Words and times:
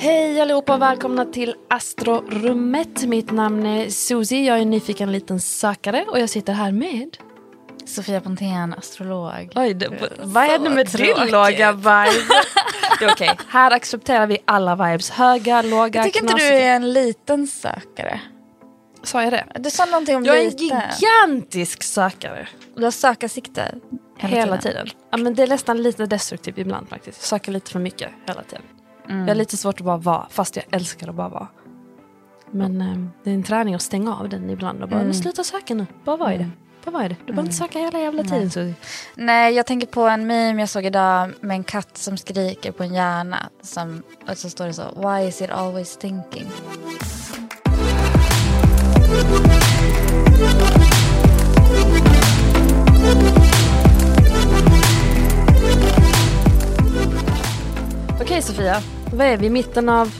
Hej 0.00 0.40
allihopa 0.40 0.74
och 0.74 0.82
välkomna 0.82 1.24
till 1.24 1.54
Astrorummet. 1.70 3.02
Mitt 3.02 3.30
namn 3.30 3.66
är 3.66 3.90
Susie. 3.90 4.42
Jag 4.44 4.58
är 4.58 4.62
en 4.62 4.70
nyfiken 4.70 5.12
liten 5.12 5.40
sökare 5.40 6.04
och 6.08 6.20
jag 6.20 6.30
sitter 6.30 6.52
här 6.52 6.72
med... 6.72 7.16
Sofia 7.86 8.20
Pontén, 8.20 8.74
astrolog. 8.78 9.52
Oj, 9.54 9.74
det, 9.74 9.88
vad 10.22 10.44
är 10.44 10.58
det 10.58 10.70
med 10.70 10.86
din 10.86 11.30
låga 11.30 11.72
vibe? 11.72 12.10
Det 12.98 13.04
är 13.04 13.12
okej. 13.12 13.30
Här 13.48 13.70
accepterar 13.70 14.26
vi 14.26 14.38
alla 14.44 14.74
vibes. 14.76 15.10
Höga, 15.10 15.62
låga, 15.62 15.98
Jag 15.98 16.04
tycker 16.06 16.20
inte 16.20 16.34
du 16.34 16.38
knasiga. 16.38 16.58
är 16.58 16.76
en 16.76 16.92
liten 16.92 17.46
sökare. 17.46 18.20
Sa 19.02 19.22
jag 19.22 19.32
det? 19.32 19.44
Du 19.58 19.70
sa 19.70 19.84
någonting 19.84 20.16
om 20.16 20.24
Jag 20.24 20.36
är 20.38 20.40
en 20.44 20.50
liten. 20.50 20.80
gigantisk 21.00 21.82
sökare. 21.82 22.48
Du 22.76 22.84
har 22.84 22.90
sökarsikte 22.90 23.74
Hela, 24.18 24.56
tiden. 24.58 24.86
Ja, 25.10 25.16
men 25.18 25.34
det 25.34 25.42
är 25.42 25.46
nästan 25.46 25.82
lite 25.82 26.06
destruktivt 26.06 26.58
ibland 26.58 26.88
faktiskt. 26.88 27.18
Jag 27.20 27.26
söker 27.26 27.52
lite 27.52 27.70
för 27.70 27.78
mycket 27.78 28.10
hela 28.26 28.42
tiden. 28.42 28.62
Mm. 29.08 29.20
Jag 29.20 29.28
har 29.28 29.34
lite 29.34 29.56
svårt 29.56 29.80
att 29.80 29.86
bara 29.86 29.96
vara, 29.96 30.26
fast 30.30 30.56
jag 30.56 30.64
älskar 30.70 31.08
att 31.08 31.14
bara 31.14 31.28
vara. 31.28 31.48
Men 32.50 32.80
eh, 32.80 32.96
det 33.24 33.30
är 33.30 33.34
en 33.34 33.42
träning 33.42 33.74
att 33.74 33.82
stänga 33.82 34.16
av 34.16 34.28
den 34.28 34.50
ibland 34.50 34.82
och 34.82 34.88
bara, 34.88 35.00
Mm. 35.00 35.14
sluta 35.14 35.44
söka 35.44 35.74
nu. 35.74 35.86
Bara 36.04 36.16
vad 36.16 36.32
är 36.32 36.38
det? 36.38 36.50
Bara 36.84 36.90
vad 36.90 37.04
är 37.04 37.08
det? 37.08 37.16
Du 37.26 37.32
behöver 37.32 37.42
inte 37.42 37.56
söka 37.56 37.78
hela 37.78 37.98
jävla 37.98 38.22
tiden. 38.24 38.50
Så. 38.50 38.72
Nej, 39.14 39.54
jag 39.54 39.66
tänker 39.66 39.86
på 39.86 40.00
en 40.02 40.26
meme 40.26 40.62
jag 40.62 40.68
såg 40.68 40.84
idag 40.84 41.30
med 41.40 41.54
en 41.54 41.64
katt 41.64 41.96
som 41.96 42.16
skriker 42.16 42.72
på 42.72 42.82
en 42.82 42.94
hjärna. 42.94 43.48
Som, 43.62 44.02
och 44.30 44.38
så 44.38 44.50
står 44.50 44.66
det 44.66 44.72
så, 44.72 44.82
why 44.96 45.28
is 45.28 45.42
it 45.42 45.50
always 45.50 45.96
thinking? 45.96 46.46
Okej 58.20 58.42
Sofia, 58.42 58.82
vad 59.12 59.26
är 59.26 59.36
vi 59.36 59.46
i 59.46 59.50
mitten 59.50 59.88
av... 59.88 60.14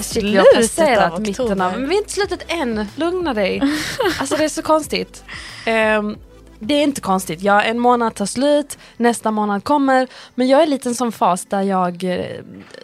Shit, 0.00 0.24
vi 0.24 0.36
har 0.36 0.56
passerat 0.56 1.12
av 1.12 1.20
mitten 1.20 1.60
av... 1.60 1.72
Men 1.72 1.88
vi 1.88 1.94
är 1.94 1.98
inte 1.98 2.12
slutet 2.12 2.52
än, 2.52 2.86
lugna 2.96 3.34
dig. 3.34 3.62
Alltså 4.20 4.36
det 4.36 4.44
är 4.44 4.48
så 4.48 4.62
konstigt. 4.62 5.24
Ehm, 5.66 6.16
det 6.58 6.74
är 6.74 6.82
inte 6.82 7.00
konstigt. 7.00 7.42
Ja, 7.42 7.62
en 7.62 7.78
månad 7.78 8.14
tar 8.14 8.26
slut, 8.26 8.78
nästa 8.96 9.30
månad 9.30 9.64
kommer. 9.64 10.08
Men 10.34 10.48
jag 10.48 10.62
är 10.62 10.66
lite 10.66 10.88
en 10.88 10.94
sån 10.94 11.12
fas 11.12 11.44
där 11.44 11.62
jag 11.62 12.04
eh, 12.04 12.24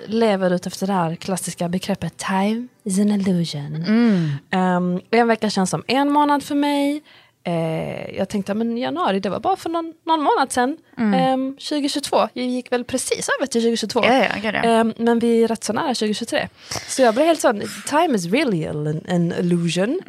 lever 0.06 0.50
ut 0.50 0.66
efter 0.66 0.86
det 0.86 0.92
här 0.92 1.14
klassiska 1.14 1.68
begreppet 1.68 2.16
time 2.16 2.66
is 2.84 2.98
an 2.98 3.10
illusion. 3.10 3.74
Mm. 3.74 4.30
Ehm, 4.50 5.00
en 5.10 5.28
vecka 5.28 5.50
känns 5.50 5.70
som 5.70 5.82
en 5.86 6.10
månad 6.10 6.42
för 6.42 6.54
mig. 6.54 7.02
Eh, 7.46 8.16
jag 8.16 8.28
tänkte 8.28 8.54
men 8.54 8.78
januari, 8.78 9.20
det 9.20 9.28
var 9.28 9.40
bara 9.40 9.56
för 9.56 9.70
någon, 9.70 9.92
någon 10.06 10.22
månad 10.22 10.52
sedan. 10.52 10.76
Ehm, 10.98 11.56
2022, 11.56 12.28
jag 12.32 12.46
gick 12.46 12.72
väl 12.72 12.84
precis 12.84 13.28
över 13.38 13.46
till 13.46 13.60
2022. 13.62 14.04
Ja, 14.04 14.14
ja, 14.14 14.28
ja. 14.42 14.50
Ehm, 14.50 14.94
men 14.96 15.18
vi 15.18 15.42
är 15.42 15.48
rätt 15.48 15.64
så 15.64 15.72
nära 15.72 15.86
2023. 15.86 16.48
Så 16.88 17.02
jag 17.02 17.14
blev 17.14 17.26
helt 17.26 17.40
sån, 17.40 17.62
time 17.88 18.16
is 18.16 18.26
really 18.26 18.66
an, 18.66 19.00
an 19.08 19.32
illusion. 19.32 20.00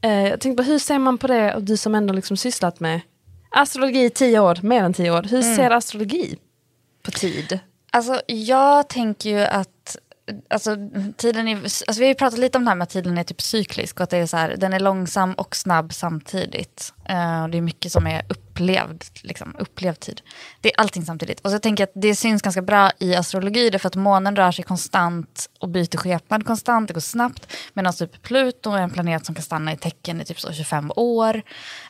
Eh, 0.00 0.28
jag 0.28 0.40
tänkte 0.40 0.62
hur 0.62 0.78
ser 0.78 0.98
man 0.98 1.18
på 1.18 1.26
det, 1.26 1.54
och 1.54 1.62
du 1.62 1.76
som 1.76 1.94
ändå 1.94 2.14
liksom 2.14 2.36
sysslat 2.36 2.80
med 2.80 3.00
astrologi 3.50 4.04
i 4.04 4.10
tio 4.10 4.40
år, 4.40 4.58
mer 4.62 4.82
än 4.82 4.94
tio 4.94 5.10
år. 5.10 5.22
Hur 5.22 5.42
ser 5.42 5.70
astrologi 5.70 6.36
på 7.02 7.10
tid? 7.10 7.58
Alltså 7.90 8.20
jag 8.26 8.88
tänker 8.88 9.30
ju 9.30 9.40
att 9.40 9.96
Alltså, 10.50 10.76
tiden 11.16 11.48
är, 11.48 11.56
alltså, 11.56 11.94
vi 11.98 12.04
har 12.04 12.08
ju 12.08 12.14
pratat 12.14 12.38
lite 12.38 12.58
om 12.58 12.64
det 12.64 12.70
här 12.70 12.76
med 12.76 12.82
att 12.82 12.90
tiden 12.90 13.18
är 13.18 13.24
typ 13.24 13.42
cyklisk 13.42 13.96
och 13.96 14.04
att 14.04 14.10
det 14.10 14.16
är 14.16 14.26
så 14.26 14.36
här, 14.36 14.56
den 14.56 14.72
är 14.72 14.80
långsam 14.80 15.32
och 15.34 15.56
snabb 15.56 15.92
samtidigt. 15.92 16.92
Eh, 17.04 17.42
och 17.42 17.50
det 17.50 17.58
är 17.58 17.62
mycket 17.62 17.92
som 17.92 18.06
är 18.06 18.22
upplevd, 18.28 19.04
liksom, 19.22 19.56
upplevd 19.58 20.00
tid. 20.00 20.20
Det 20.60 20.74
är 20.74 20.80
allting 20.80 21.04
samtidigt. 21.04 21.40
Och 21.40 21.50
så 21.50 21.58
tänker 21.58 21.82
jag 21.82 21.88
att 21.88 22.02
det 22.02 22.14
syns 22.14 22.42
ganska 22.42 22.62
bra 22.62 22.90
i 22.98 23.14
astrologi 23.14 23.70
därför 23.70 23.86
att 23.86 23.94
månen 23.94 24.36
rör 24.36 24.52
sig 24.52 24.64
konstant 24.64 25.50
och 25.60 25.68
byter 25.68 25.96
skepnad 25.96 26.46
konstant, 26.46 26.88
det 26.88 26.94
går 26.94 27.00
snabbt. 27.00 27.52
Medan 27.72 27.92
typ 27.92 28.22
Pluto 28.22 28.70
är 28.70 28.82
en 28.82 28.90
planet 28.90 29.26
som 29.26 29.34
kan 29.34 29.44
stanna 29.44 29.72
i 29.72 29.76
tecken 29.76 30.20
i 30.20 30.24
typ 30.24 30.40
så 30.40 30.52
25 30.52 30.92
år. 30.96 31.42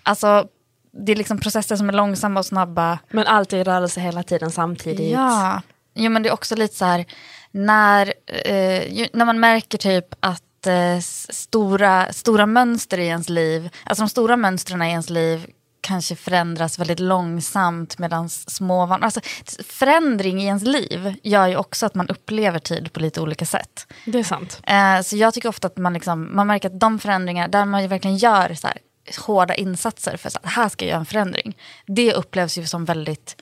Alltså, 0.03 0.49
det 0.93 1.13
är 1.13 1.17
liksom 1.17 1.39
processer 1.39 1.77
som 1.77 1.89
är 1.89 1.93
långsamma 1.93 2.41
och 2.41 2.47
snabba. 2.47 2.99
Men 3.11 3.27
allt 3.27 3.53
är 3.53 3.57
i 3.57 3.65
rörelse 3.65 4.01
hela 4.01 4.23
tiden 4.23 4.51
samtidigt. 4.51 5.13
Ja, 5.13 5.63
jo, 5.95 6.11
men 6.11 6.23
det 6.23 6.29
är 6.29 6.33
också 6.33 6.57
lite 6.57 6.77
så 6.77 6.85
här 6.85 7.05
när, 7.51 8.15
eh, 8.27 9.07
när 9.13 9.25
man 9.25 9.41
märker 9.41 9.79
typ 9.79 10.15
att 10.21 10.67
eh, 10.67 10.99
stora, 11.31 12.13
stora 12.13 12.47
mönster 12.47 12.99
i 12.99 13.07
ens 13.07 13.29
liv, 13.29 13.71
alltså 13.85 14.03
de 14.03 14.09
stora 14.09 14.37
mönstren 14.37 14.83
i 14.83 14.91
ens 14.91 15.11
liv 15.11 15.47
kanske 15.87 16.17
förändras 16.17 16.79
väldigt 16.79 17.01
långsamt 17.01 17.99
medan 17.99 18.29
små 18.29 18.83
alltså, 18.83 19.21
Förändring 19.69 20.43
i 20.43 20.47
ens 20.47 20.63
liv 20.63 21.15
gör 21.23 21.47
ju 21.47 21.57
också 21.57 21.87
att 21.87 21.95
man 21.95 22.09
upplever 22.09 22.59
tid 22.59 22.93
på 22.93 23.01
lite 23.01 23.21
olika 23.21 23.47
sätt. 23.47 23.87
Det 24.07 24.19
är 24.19 24.25
sant. 24.25 24.61
Eh, 24.63 25.01
så 25.03 25.17
jag 25.17 25.35
tycker 25.35 25.49
ofta 25.49 25.67
att 25.67 25.77
man, 25.77 25.93
liksom, 25.93 26.37
man 26.37 26.47
märker 26.47 26.69
att 26.69 26.81
de 26.81 26.99
förändringar, 26.99 27.49
där 27.49 27.65
man 27.65 27.89
verkligen 27.89 28.17
gör 28.17 28.55
så 28.55 28.67
här, 28.67 28.79
hårda 29.27 29.55
insatser 29.55 30.17
för 30.17 30.29
att 30.29 30.47
här 30.47 30.69
ska 30.69 30.85
jag 30.85 30.91
göra 30.91 31.01
en 31.01 31.07
förändring. 31.07 31.57
Det 31.87 32.15
upplevs 32.15 32.59
ju 32.59 32.67
som 32.67 32.85
väldigt 32.85 33.37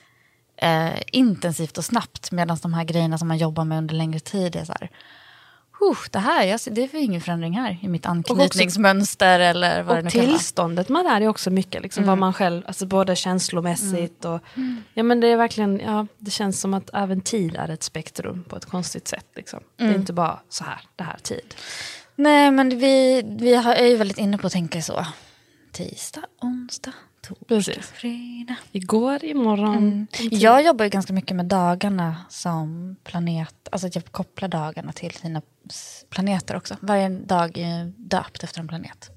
eh, 0.57 1.01
intensivt 1.11 1.77
och 1.77 1.85
snabbt. 1.85 2.31
Medan 2.31 2.57
de 2.61 2.73
här 2.73 2.83
grejerna 2.83 3.17
som 3.17 3.27
man 3.27 3.37
jobbar 3.37 3.65
med 3.65 3.77
under 3.77 3.95
längre 3.95 4.19
tid 4.19 4.55
är 4.55 4.65
så 4.65 4.73
här, 4.79 4.89
"Huh, 5.79 5.97
det 6.11 6.19
här, 6.19 6.43
jag, 6.45 6.59
det 6.71 6.81
är 6.81 6.95
ingen 6.95 7.21
förändring 7.21 7.53
här 7.53 7.77
i 7.81 7.87
mitt 7.87 8.05
anknytningsmönster 8.05 9.39
eller 9.39 9.83
vad 9.83 9.95
det 9.95 9.99
Och 9.99 10.03
nu 10.03 10.09
kan 10.09 10.21
vara. 10.21 10.31
tillståndet 10.31 10.87
det 10.87 10.93
här 10.93 11.21
är 11.21 11.27
också 11.27 11.49
mycket, 11.49 11.81
liksom, 11.81 12.05
vad 12.05 12.17
man 12.17 12.33
själv, 12.33 12.63
alltså 12.67 12.85
både 12.85 13.15
känslomässigt 13.15 14.25
och... 14.25 14.39
Ja 14.93 15.03
men 15.03 15.19
det 15.19 15.27
är 15.27 15.37
verkligen, 15.37 15.79
ja 15.79 16.07
det 16.17 16.31
känns 16.31 16.61
som 16.61 16.73
att 16.73 16.89
även 16.93 17.21
tid 17.21 17.55
är 17.55 17.69
ett 17.69 17.83
spektrum 17.83 18.43
på 18.43 18.55
ett 18.55 18.65
konstigt 18.65 19.07
sätt. 19.07 19.27
Liksom. 19.35 19.59
Det 19.77 19.83
är 19.83 19.95
inte 19.95 20.13
bara 20.13 20.39
så 20.49 20.63
här, 20.63 20.79
det 20.95 21.03
här 21.03 21.17
tid. 21.21 21.55
Nej, 22.15 22.51
men 22.51 22.69
vi, 22.69 23.21
vi 23.39 23.53
är 23.53 23.85
ju 23.85 23.95
väldigt 23.95 24.17
inne 24.17 24.37
på 24.37 24.47
att 24.47 24.53
tänka 24.53 24.81
så. 24.81 25.05
Tisdag, 25.71 26.21
onsdag, 26.41 26.93
Precis. 27.47 27.87
fredag. 27.91 28.55
Igår, 28.71 29.25
imorgon. 29.25 30.07
Jag 30.31 30.63
jobbar 30.63 30.85
ju 30.85 30.89
ganska 30.89 31.13
mycket 31.13 31.35
med 31.37 31.45
dagarna 31.45 32.15
som 32.29 32.95
planet, 33.03 33.55
alltså 33.71 33.87
att 33.87 33.95
jag 33.95 34.11
kopplar 34.11 34.47
dagarna 34.49 34.91
till 34.91 35.11
sina 35.13 35.41
planeter 36.09 36.55
också. 36.55 36.75
Varje 36.79 37.09
dag 37.09 37.57
är 37.57 37.93
döpt 37.97 38.43
efter 38.43 38.59
en 38.59 38.67
planet. 38.67 39.09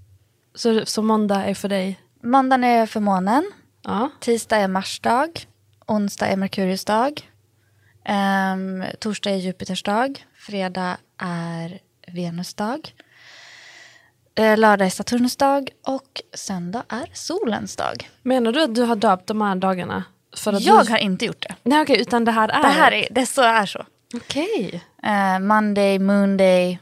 Så, 0.54 0.86
så 0.86 1.02
måndag 1.02 1.44
är 1.44 1.54
för 1.54 1.68
dig? 1.68 2.00
Måndagen 2.22 2.64
är 2.64 2.86
för 2.86 3.00
månen, 3.00 3.52
Ja. 3.82 4.10
tisdag 4.20 4.56
är 4.56 4.68
Mars 4.68 5.00
dag, 5.00 5.46
onsdag 5.86 6.26
är 6.26 6.36
Merkurius 6.36 6.84
dag, 6.84 7.30
ehm, 8.04 8.84
torsdag 9.00 9.30
är 9.30 9.36
Jupiters 9.36 9.82
dag, 9.82 10.26
fredag 10.34 10.96
är 11.18 11.78
Venus 12.12 12.54
dag, 12.54 12.94
lördag 14.38 14.86
är 14.86 14.90
Saturnus 14.90 15.36
dag 15.36 15.68
och 15.86 16.22
söndag 16.34 16.82
är 16.88 17.10
solens 17.12 17.76
dag. 17.76 18.10
Menar 18.22 18.52
du 18.52 18.62
att 18.62 18.74
du 18.74 18.82
har 18.82 18.96
döpt 18.96 19.26
de 19.26 19.40
här 19.40 19.54
dagarna? 19.54 20.04
För 20.36 20.52
att 20.52 20.62
Jag 20.62 20.86
du... 20.86 20.90
har 20.90 20.98
inte 20.98 21.24
gjort 21.24 21.42
det. 21.42 21.54
Nej 21.62 21.82
okej, 21.82 22.00
utan 22.00 22.24
det 22.24 22.32
här 22.32 22.48
är... 22.48 22.62
Det 22.62 22.68
här 22.68 22.92
är, 22.92 23.08
det 23.10 23.26
så 23.26 23.42
är 23.42 23.66
så. 23.66 23.84
Okej. 24.14 24.84
Eh, 25.02 25.38
Monday, 25.38 25.98
Moonday. 25.98 26.78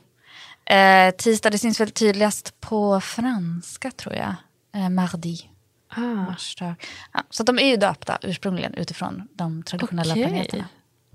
Eh, 0.67 1.11
tisdag, 1.11 1.51
det 1.51 1.59
syns 1.59 1.81
väl 1.81 1.91
tydligast 1.91 2.61
på 2.61 3.01
franska 3.01 3.91
tror 3.91 4.15
jag. 4.15 4.35
Eh, 4.75 4.89
mardi. 4.89 5.51
Ah. 5.89 6.01
Marsdag. 6.01 6.75
Ja, 7.13 7.23
så 7.31 7.43
de 7.43 7.59
är 7.59 7.67
ju 7.67 7.77
döpta 7.77 8.19
ursprungligen 8.23 8.75
utifrån 8.75 9.29
de 9.33 9.63
traditionella 9.63 10.13
Okej. 10.13 10.25
planeterna. 10.25 10.65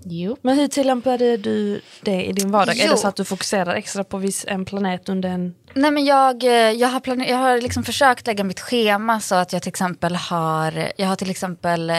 Jo. 0.04 0.36
Men 0.42 0.58
hur 0.58 0.68
tillämpade 0.68 1.36
du 1.36 1.80
det 2.00 2.24
i 2.24 2.32
din 2.32 2.50
vardag? 2.50 2.78
Är 2.78 2.86
Jo. 2.86 2.92
det 2.92 2.98
så 2.98 3.08
att 3.08 3.16
du 3.16 3.24
fokuserar 3.24 3.74
extra 3.74 4.04
på 4.04 4.18
viss, 4.18 4.44
en 4.48 4.64
planet 4.64 5.08
under 5.08 5.28
en... 5.28 5.54
Nej 5.74 5.90
men 5.90 6.04
jag, 6.04 6.44
eh, 6.44 6.50
jag 6.50 6.88
har, 6.88 7.00
planer- 7.00 7.26
jag 7.30 7.36
har 7.36 7.60
liksom 7.60 7.84
försökt 7.84 8.26
lägga 8.26 8.44
mitt 8.44 8.60
schema 8.60 9.20
så 9.20 9.34
att 9.34 9.52
jag 9.52 9.62
till 9.62 9.68
exempel 9.68 10.14
har, 10.16 10.88
jag 10.96 11.06
har 11.06 11.16
till 11.16 11.30
exempel, 11.30 11.90
eh, 11.90 11.96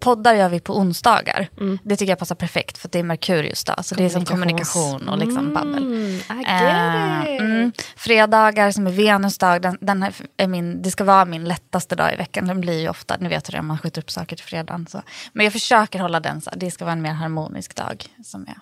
poddar 0.00 0.34
gör 0.34 0.48
vi 0.48 0.60
på 0.60 0.76
onsdagar. 0.78 1.48
Det 1.82 1.96
tycker 1.96 2.10
jag 2.12 2.18
passar 2.18 2.34
perfekt 2.34 2.78
för 2.78 2.88
att 2.88 2.92
det 2.92 2.98
är 2.98 3.02
Merkurius 3.02 3.64
dag. 3.64 3.84
Så 3.84 3.94
det 3.94 4.04
är 4.04 4.08
som 4.08 4.24
kommunikation 4.24 5.08
och 5.08 5.18
liksom 5.18 5.54
babbel. 5.54 5.82
Mm, 5.82 6.18
Eh, 6.46 7.34
it. 7.34 7.40
mm. 7.40 7.72
Fredagar 7.96 8.70
som 8.70 8.86
är 8.86 8.90
Venus 8.90 9.38
dag, 9.38 9.62
den, 9.62 9.78
den 9.80 10.04
är 10.36 10.46
min, 10.46 10.82
det 10.82 10.90
ska 10.90 11.04
vara 11.04 11.24
min 11.24 11.44
lättaste 11.44 11.96
dag 11.96 12.12
i 12.12 12.16
veckan. 12.16 12.46
Den 12.46 12.60
blir 12.60 12.80
ju 12.80 12.88
ofta, 12.88 13.16
ni 13.20 13.28
vet 13.28 13.48
hur 13.48 13.52
det 13.52 13.58
är, 13.58 13.62
man 13.62 13.78
skjuter 13.78 14.02
upp 14.02 14.10
saker 14.10 14.36
till 14.36 14.44
fredagen. 14.44 14.86
Så. 14.90 15.02
Men 15.32 15.44
jag 15.44 15.52
försöker 15.52 15.98
hålla 15.98 16.20
den 16.20 16.40
så, 16.40 16.50
det 16.56 16.70
ska 16.70 16.84
vara 16.84 16.92
en 16.92 17.02
mer 17.02 17.10
harmonisk 17.12 17.31
dag. 17.74 18.06
Som 18.24 18.46
jag, 18.46 18.56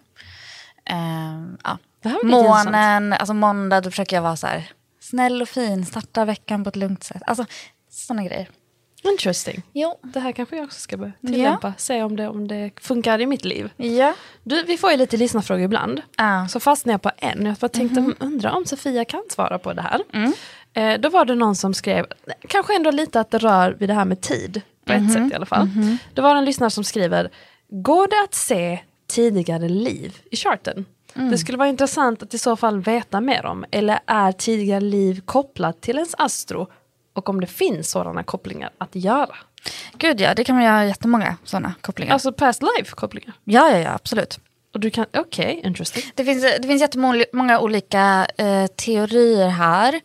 ehm, 0.84 1.58
ja. 1.64 1.78
Det. 2.02 2.18
Månen, 2.22 3.12
alltså 3.12 3.34
måndag, 3.34 3.80
då 3.80 3.90
försöker 3.90 4.16
jag 4.16 4.22
vara 4.22 4.36
så 4.36 4.46
här 4.46 4.72
snäll 5.00 5.42
och 5.42 5.48
fin, 5.48 5.86
starta 5.86 6.24
veckan 6.24 6.64
på 6.64 6.68
ett 6.68 6.76
lugnt 6.76 7.04
sätt. 7.04 7.22
Alltså 7.26 7.46
sådana 7.90 8.24
grejer. 8.24 8.48
Interesting. 9.02 9.62
Jo. 9.72 9.98
Det 10.02 10.20
här 10.20 10.32
kanske 10.32 10.56
jag 10.56 10.64
också 10.64 10.80
ska 10.80 10.96
börja 10.96 11.12
tillämpa. 11.26 11.74
Se 11.78 12.02
om 12.02 12.16
det, 12.16 12.28
om 12.28 12.48
det 12.48 12.70
funkar 12.80 13.20
i 13.20 13.26
mitt 13.26 13.44
liv. 13.44 13.70
Ja. 13.76 14.14
Du, 14.42 14.62
vi 14.62 14.76
får 14.76 14.90
ju 14.90 14.96
lite 14.96 15.16
lyssnarfrågor 15.16 15.64
ibland. 15.64 16.02
Ah. 16.16 16.48
Så 16.48 16.60
fastnade 16.60 16.94
jag 16.94 17.02
på 17.02 17.10
en. 17.16 17.46
Jag 17.46 17.54
bara 17.54 17.68
tänkte, 17.68 18.12
undra 18.18 18.52
om 18.52 18.64
Sofia 18.64 19.04
kan 19.04 19.22
svara 19.30 19.58
på 19.58 19.72
det 19.72 19.82
här. 19.82 20.00
Mm. 20.12 20.32
Eh, 20.72 21.00
då 21.00 21.08
var 21.08 21.24
det 21.24 21.34
någon 21.34 21.56
som 21.56 21.74
skrev, 21.74 22.06
kanske 22.48 22.76
ändå 22.76 22.90
lite 22.90 23.20
att 23.20 23.30
det 23.30 23.38
rör 23.38 23.76
vid 23.78 23.88
det 23.88 23.94
här 23.94 24.04
med 24.04 24.20
tid. 24.20 24.62
På 24.84 24.92
ett 24.92 25.12
sätt 25.12 25.32
i 25.32 25.34
alla 25.34 25.46
fall. 25.46 25.68
Det 26.14 26.20
var 26.20 26.36
en 26.36 26.44
lyssnare 26.44 26.70
som 26.70 26.84
skriver, 26.84 27.30
går 27.70 28.08
det 28.08 28.24
att 28.24 28.34
se 28.34 28.78
tidigare 29.08 29.68
liv 29.68 30.18
i 30.30 30.36
charten? 30.36 30.86
Det 31.14 31.38
skulle 31.38 31.58
vara 31.58 31.68
intressant 31.68 32.22
att 32.22 32.34
i 32.34 32.38
så 32.38 32.56
fall 32.56 32.80
veta 32.80 33.20
mer 33.20 33.46
om. 33.46 33.64
Eller 33.70 34.00
är 34.06 34.32
tidigare 34.32 34.80
liv 34.80 35.20
kopplat 35.24 35.80
till 35.80 35.96
ens 35.96 36.14
astro? 36.18 36.66
Och 37.12 37.28
om 37.28 37.40
det 37.40 37.46
finns 37.46 37.90
sådana 37.90 38.22
kopplingar 38.22 38.70
att 38.78 38.94
göra. 38.94 39.36
Gud 39.98 40.20
ja, 40.20 40.34
det 40.34 40.44
kan 40.44 40.56
man 40.56 40.64
göra 40.64 40.86
jättemånga 40.86 41.36
sådana 41.44 41.74
kopplingar. 41.80 42.12
Alltså 42.12 42.32
past 42.32 42.62
life-kopplingar. 42.62 43.32
ja, 43.44 43.70
ja, 43.70 43.78
ja, 43.78 43.94
absolut. 43.94 44.38
Och 44.74 44.80
du 44.80 44.90
kan, 44.90 45.06
okej, 45.16 45.60
interesting. 45.64 46.02
Det 46.14 46.24
finns, 46.24 46.42
det 46.42 46.68
finns 46.68 46.80
jättemånga 46.80 47.60
olika 47.60 48.26
eh, 48.38 48.66
teorier 48.66 49.48
här. 49.48 50.00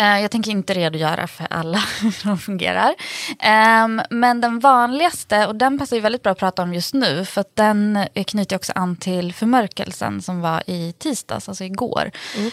Eh, 0.00 0.20
jag 0.20 0.30
tänker 0.30 0.50
inte 0.50 0.74
redogöra 0.74 1.26
för 1.26 1.46
alla 1.50 1.78
hur 2.02 2.26
de 2.28 2.38
fungerar. 2.38 2.94
Ehm, 3.40 4.02
men 4.10 4.40
den 4.40 4.58
vanligaste, 4.58 5.46
och 5.46 5.56
den 5.56 5.78
passar 5.78 5.96
ju 5.96 6.02
väldigt 6.02 6.22
bra 6.22 6.32
att 6.32 6.38
prata 6.38 6.62
om 6.62 6.74
just 6.74 6.94
nu, 6.94 7.24
för 7.24 7.40
att 7.40 7.56
den 7.56 8.06
knyter 8.26 8.56
också 8.56 8.72
an 8.74 8.96
till 8.96 9.34
förmörkelsen 9.34 10.22
som 10.22 10.40
var 10.40 10.62
i 10.66 10.92
tisdags, 10.98 11.48
alltså 11.48 11.64
igår. 11.64 12.10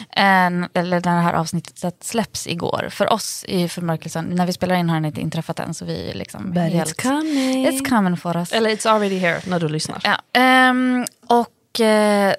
En- 0.10 0.68
eller 0.74 1.02
när 1.06 1.16
det 1.16 1.22
här 1.22 1.34
avsnittet 1.34 2.04
släpps 2.04 2.48
igår. 2.48 2.88
För 2.92 3.14
oss 3.14 3.46
i 3.48 3.70
förmörkelsen, 3.70 4.26
när 4.26 4.46
vi 4.46 4.54
spelar 4.54 4.76
in 4.76 4.90
har 4.90 4.96
den 4.96 5.06
inte 5.06 5.22
inträffat 5.22 5.60
än, 5.60 5.74
så 5.74 5.86
vi 5.86 6.10
är 6.10 6.14
liksom 6.14 6.54
But 6.54 6.64
it's 6.64 7.02
coming. 7.02 7.68
It's 7.68 7.90
coming 7.90 8.18
for 8.18 8.38
us. 8.38 8.52
Eller 8.52 8.70
it's 8.70 8.90
already 8.90 9.18
here 9.20 9.42
när 9.48 9.60
du 9.60 9.70
lyssnar. 9.70 10.02
Ja, 10.04 10.40
ehm, 10.42 11.06
och 11.78 11.82
eh, 11.82 12.36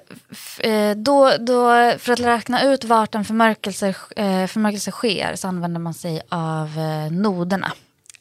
eh, 0.59 0.95
då, 0.95 1.31
då, 1.39 1.93
för 1.99 2.13
att 2.13 2.19
räkna 2.19 2.63
ut 2.63 2.83
vart 2.83 3.15
en 3.15 3.25
förmörkelse, 3.25 3.87
eh, 4.15 4.47
förmörkelse 4.47 4.91
sker 4.91 5.35
så 5.35 5.47
använder 5.47 5.79
man 5.79 5.93
sig 5.93 6.21
av 6.29 6.69
noderna. 7.11 7.71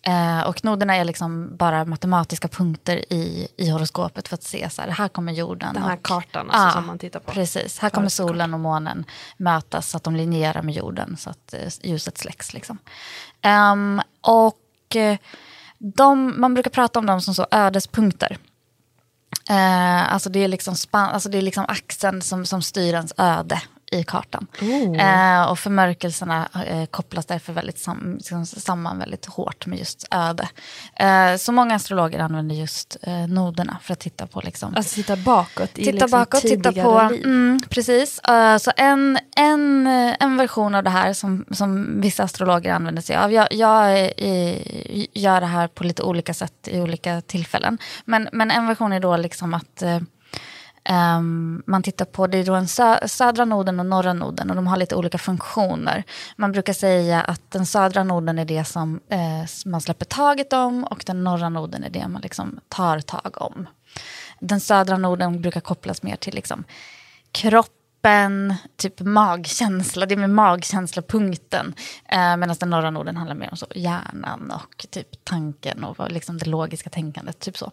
Eh, 0.02 0.40
och 0.40 0.64
noderna 0.64 0.96
är 0.96 1.04
liksom 1.04 1.56
bara 1.56 1.84
matematiska 1.84 2.48
punkter 2.48 3.12
i, 3.12 3.48
i 3.56 3.70
horoskopet 3.70 4.28
för 4.28 4.34
att 4.34 4.42
se 4.42 4.70
så 4.70 4.82
här, 4.82 4.88
här 4.88 5.08
kommer 5.08 5.32
jorden. 5.32 5.74
Den 5.74 5.82
här 5.82 5.96
och, 5.96 6.02
kartan 6.02 6.50
alltså, 6.50 6.66
Ja, 6.66 6.72
som 6.72 6.86
man 6.86 6.98
tittar 6.98 7.20
på. 7.20 7.32
Precis, 7.32 7.78
här 7.78 7.90
kommer 7.90 8.08
solen 8.08 8.54
och 8.54 8.60
månen 8.60 9.04
mötas 9.36 9.90
så 9.90 9.96
att 9.96 10.04
de 10.04 10.16
linjerar 10.16 10.62
med 10.62 10.74
jorden 10.74 11.16
så 11.16 11.30
att 11.30 11.54
eh, 11.54 11.68
ljuset 11.82 12.18
släcks. 12.18 12.54
Liksom. 12.54 12.78
Ehm, 13.42 14.02
och 14.20 14.96
de, 15.78 16.40
man 16.40 16.54
brukar 16.54 16.70
prata 16.70 16.98
om 16.98 17.06
dem 17.06 17.20
som 17.20 17.34
så 17.34 17.46
ödespunkter. 17.50 18.38
Eh, 19.50 20.12
alltså, 20.12 20.30
det 20.30 20.44
är 20.44 20.48
liksom 20.48 20.76
span, 20.76 21.08
alltså 21.08 21.28
det 21.28 21.38
är 21.38 21.42
liksom 21.42 21.64
axeln 21.68 22.22
som, 22.22 22.46
som 22.46 22.62
styr 22.62 22.94
ens 22.94 23.12
öde 23.16 23.62
i 23.90 24.04
kartan. 24.04 24.46
Eh, 24.98 25.50
och 25.50 25.58
förmörkelserna 25.58 26.48
eh, 26.66 26.86
kopplas 26.86 27.26
därför 27.26 27.52
väldigt 27.52 27.78
sam, 27.78 28.14
liksom, 28.14 28.46
samman 28.46 28.98
väldigt 28.98 29.26
hårt 29.26 29.66
med 29.66 29.78
just 29.78 30.08
öde. 30.10 30.48
Eh, 30.96 31.36
så 31.36 31.52
många 31.52 31.74
astrologer 31.74 32.18
använder 32.18 32.54
just 32.54 32.96
eh, 33.02 33.26
noderna 33.26 33.78
för 33.82 33.92
att 33.92 34.00
titta 34.00 34.26
på 34.26 34.40
liksom, 34.40 34.74
Alltså 34.76 34.94
titta 34.94 35.16
bakåt 35.16 35.70
i 35.78 35.84
titta 35.84 35.90
liksom 35.90 36.10
bakåt, 36.10 36.40
titta 36.40 36.70
tidigare 36.70 37.08
på... 37.08 37.14
liv. 37.14 37.24
Mm, 37.24 37.60
precis. 37.68 38.18
Eh, 38.18 38.56
så 38.56 38.72
en, 38.76 39.18
en, 39.36 39.86
eh, 39.86 40.16
en 40.20 40.36
version 40.36 40.74
av 40.74 40.84
det 40.84 40.90
här 40.90 41.12
som, 41.12 41.44
som 41.50 42.00
vissa 42.00 42.22
astrologer 42.22 42.72
använder 42.72 43.02
sig 43.02 43.16
av. 43.16 43.32
Jag, 43.32 43.52
jag 43.52 44.00
eh, 44.00 45.06
gör 45.12 45.40
det 45.40 45.46
här 45.46 45.68
på 45.68 45.84
lite 45.84 46.02
olika 46.02 46.34
sätt 46.34 46.68
i 46.68 46.80
olika 46.80 47.20
tillfällen. 47.20 47.78
Men, 48.04 48.28
men 48.32 48.50
en 48.50 48.66
version 48.66 48.92
är 48.92 49.00
då 49.00 49.16
liksom 49.16 49.54
att 49.54 49.82
Um, 50.90 51.62
man 51.66 51.82
tittar 51.82 52.04
på, 52.04 52.26
det 52.26 52.38
är 52.38 52.44
då 52.44 52.54
en 52.54 52.68
sö, 52.68 53.08
södra 53.08 53.44
noden 53.44 53.80
och 53.80 53.86
norra 53.86 54.12
noden 54.12 54.50
och 54.50 54.56
de 54.56 54.66
har 54.66 54.76
lite 54.76 54.96
olika 54.96 55.18
funktioner. 55.18 56.04
Man 56.36 56.52
brukar 56.52 56.72
säga 56.72 57.22
att 57.22 57.50
den 57.50 57.66
södra 57.66 58.04
noden 58.04 58.38
är 58.38 58.44
det 58.44 58.64
som 58.64 59.00
eh, 59.08 59.66
man 59.66 59.80
släpper 59.80 60.04
taget 60.04 60.52
om 60.52 60.84
och 60.84 61.02
den 61.06 61.24
norra 61.24 61.48
noden 61.48 61.84
är 61.84 61.90
det 61.90 62.08
man 62.08 62.22
liksom 62.22 62.60
tar 62.68 63.00
tag 63.00 63.42
om. 63.42 63.68
Den 64.40 64.60
södra 64.60 64.96
noden 64.96 65.40
brukar 65.42 65.60
kopplas 65.60 66.02
mer 66.02 66.16
till 66.16 66.34
liksom 66.34 66.64
kroppen, 68.02 68.54
typ 68.76 69.00
magkänsla, 69.00 70.06
det 70.06 70.14
är 70.14 70.16
med 70.16 70.30
magkänslapunkten. 70.30 71.74
Eh, 72.08 72.36
Medan 72.36 72.56
den 72.60 72.70
norra 72.70 72.90
noden 72.90 73.16
handlar 73.16 73.36
mer 73.36 73.48
om 73.50 73.56
så, 73.56 73.66
hjärnan 73.74 74.50
och 74.50 74.86
typ 74.90 75.24
tanken 75.24 75.84
och 75.84 76.10
liksom 76.10 76.38
det 76.38 76.46
logiska 76.46 76.90
tänkandet. 76.90 77.38
Typ 77.40 77.58
så. 77.58 77.72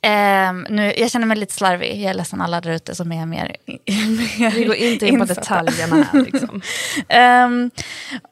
Eh, 0.00 0.52
nu, 0.70 0.94
jag 0.96 1.10
känner 1.10 1.26
mig 1.26 1.36
lite 1.36 1.54
slarvig, 1.54 2.02
jag 2.02 2.10
är 2.10 2.14
ledsen 2.14 2.40
alla 2.40 2.60
där 2.60 2.70
ute 2.70 2.94
som 2.94 3.12
är 3.12 3.26
mer, 3.26 3.56
Vi 4.54 4.64
går 4.64 4.74
inte 4.76 5.06
in 5.06 5.18
på 5.18 5.24
detaljerna 5.34 6.02
här. 6.12 6.24
Liksom. 6.24 6.60
Ehm, 7.08 7.70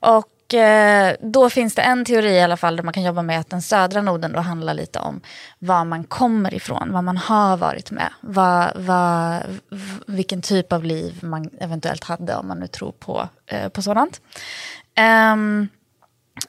och 0.00 0.26
eh, 0.54 1.12
då 1.20 1.50
finns 1.50 1.74
det 1.74 1.82
en 1.82 2.04
teori 2.04 2.30
i 2.30 2.42
alla 2.42 2.56
fall 2.56 2.76
där 2.76 2.82
man 2.82 2.92
kan 2.92 3.02
jobba 3.02 3.22
med 3.22 3.40
att 3.40 3.50
den 3.50 3.62
södra 3.62 4.02
noden 4.02 4.32
då 4.32 4.40
handlar 4.40 4.74
lite 4.74 4.98
om 4.98 5.20
var 5.58 5.84
man 5.84 6.04
kommer 6.04 6.54
ifrån, 6.54 6.92
vad 6.92 7.04
man 7.04 7.16
har 7.16 7.56
varit 7.56 7.90
med, 7.90 8.12
vad, 8.20 8.72
vad, 8.76 9.42
vilken 10.06 10.42
typ 10.42 10.72
av 10.72 10.84
liv 10.84 11.18
man 11.22 11.50
eventuellt 11.60 12.04
hade 12.04 12.36
om 12.36 12.48
man 12.48 12.58
nu 12.58 12.66
tror 12.66 12.92
på, 12.92 13.28
eh, 13.46 13.68
på 13.68 13.82
sådant. 13.82 14.20
Ehm, 14.94 15.68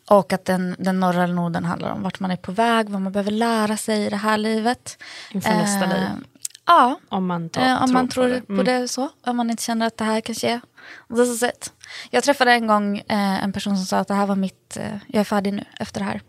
och 0.10 0.34
att 0.34 0.46
den, 0.46 0.76
den 0.80 1.00
norra 1.00 1.28
noden 1.28 1.66
handlar 1.66 1.92
om 1.92 2.04
vart 2.04 2.20
man 2.20 2.32
är 2.32 2.36
på 2.36 2.52
väg, 2.52 2.90
vad 2.90 3.02
man 3.02 3.12
behöver 3.12 3.32
lära 3.32 3.78
sig 3.78 4.06
i 4.06 4.10
det 4.10 4.16
här 4.16 4.38
livet. 4.38 4.98
Inför 5.32 5.50
nästa 5.50 5.86
liv. 5.86 6.08
Ja, 6.72 7.00
Om 7.10 7.26
man, 7.28 7.50
tar, 7.50 7.62
Eh, 7.62 7.82
om 7.82 7.88
tror 7.88 7.94
man 7.94 8.08
på 8.08 8.14
tror 8.14 8.28
det. 8.28 8.42
på 8.42 8.54
Mm. 8.54 8.66
det 8.66 8.88
så. 8.88 9.10
Om 9.26 9.38
man 9.38 9.50
inte 9.50 9.64
känner 9.64 9.88
att 9.88 9.98
det 9.98 10.04
här 10.04 10.22
kanske 10.22 10.50
är 10.50 10.62
this 11.16 11.30
is 11.30 11.44
it. 11.44 11.74
Jag 12.10 12.24
träffade 12.24 12.52
en 12.52 12.68
gång 12.68 12.98
eh, 12.98 13.44
en 13.44 13.54
person 13.54 13.78
som 13.78 13.86
sa 13.86 13.98
att 13.98 14.08
det 14.08 14.14
här 14.14 14.26
var 14.26 14.36
mitt, 14.36 14.78
eh, 14.78 14.86
jag 15.08 15.20
är 15.20 15.24
färdig 15.24 15.54
nu 15.54 15.64
efter 15.80 16.00
det 16.00 16.06
här. 16.06 16.22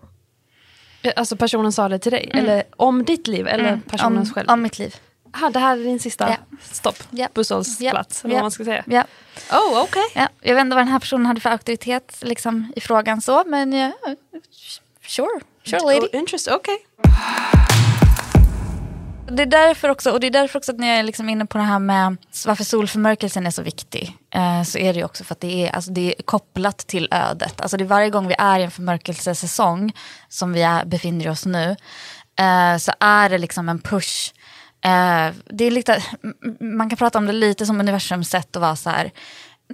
Eh, 1.02 1.12
Alltså 1.16 1.36
personen 1.36 1.72
sa 1.72 1.88
det 1.88 1.98
till 1.98 2.12
dig? 2.12 2.30
Eller 2.34 2.62
om 2.76 3.04
ditt 3.04 3.26
liv? 3.26 3.46
Eller 3.48 3.80
personens 3.88 4.12
Mm. 4.12 4.18
om, 4.18 4.26
själv? 4.34 4.48
om 4.50 4.62
mitt 4.62 4.78
liv. 4.78 4.96
Aha, 5.34 5.50
det 5.50 5.58
här 5.58 5.78
är 5.78 5.84
din 5.84 6.00
sista 6.00 6.28
Ja. 6.28 6.56
stopp? 6.62 6.96
Ja. 7.10 7.28
Busshållsplats? 7.34 8.22
Ja. 8.24 8.30
vad 8.30 8.42
man 8.42 8.50
ska 8.50 8.64
säga? 8.64 8.84
Ja. 8.86 9.04
Oh, 9.52 9.82
okej. 9.82 10.02
Ja, 10.14 10.28
jag 10.40 10.54
vet 10.54 10.60
inte 10.62 10.74
vad 10.76 10.84
den 10.84 10.92
här 10.92 10.98
personen 11.00 11.26
hade 11.26 11.40
för 11.40 11.50
auktoritet 11.50 12.18
liksom, 12.20 12.72
i 12.76 12.80
frågan 12.80 13.20
så, 13.20 13.44
men 13.46 13.72
ja, 13.72 13.92
sure, 15.06 15.40
sure 15.64 15.80
lady. 15.80 15.98
Oh, 16.00 16.08
interesting, 16.18 16.54
okej. 16.54 16.78
Det 19.36 19.42
är 19.42 19.46
därför 19.46 19.88
också, 19.88 20.10
och 20.10 20.20
det 20.20 20.26
är 20.26 20.30
därför 20.30 20.58
också 20.58 20.72
att 20.72 20.78
när 20.78 20.88
jag 20.88 20.98
är 20.98 21.02
liksom 21.02 21.28
inne 21.28 21.46
på 21.46 21.58
det 21.58 21.64
här 21.64 21.78
med 21.78 22.16
varför 22.46 22.64
solförmörkelsen 22.64 23.46
är 23.46 23.50
så 23.50 23.62
viktig, 23.62 24.16
eh, 24.34 24.62
så 24.62 24.78
är 24.78 24.92
det 24.92 24.98
ju 24.98 25.04
också 25.04 25.24
för 25.24 25.34
att 25.34 25.40
det 25.40 25.66
är, 25.66 25.70
alltså 25.70 25.90
det 25.90 26.14
är 26.18 26.22
kopplat 26.22 26.78
till 26.78 27.08
ödet. 27.10 27.60
Alltså 27.60 27.76
det 27.76 27.84
är 27.84 27.88
varje 27.88 28.10
gång 28.10 28.28
vi 28.28 28.34
är 28.38 28.60
i 28.60 28.62
en 28.62 28.70
förmörkelsesäsong, 28.70 29.92
som 30.28 30.52
vi 30.52 30.62
är, 30.62 30.84
befinner 30.84 31.28
oss 31.28 31.46
nu, 31.46 31.76
eh, 32.38 32.76
så 32.78 32.92
är 33.00 33.28
det 33.28 33.38
liksom 33.38 33.68
en 33.68 33.78
push. 33.78 34.32
Eh, 34.84 35.34
det 35.44 35.64
är 35.64 35.70
lite, 35.70 36.02
man 36.60 36.90
kan 36.90 36.96
prata 36.96 37.18
om 37.18 37.26
det 37.26 37.32
lite 37.32 37.66
som 37.66 37.80
universums 37.80 38.30
sätt 38.30 38.56
att 38.56 38.62
vara 38.62 38.76
så 38.76 38.90
här, 38.90 39.10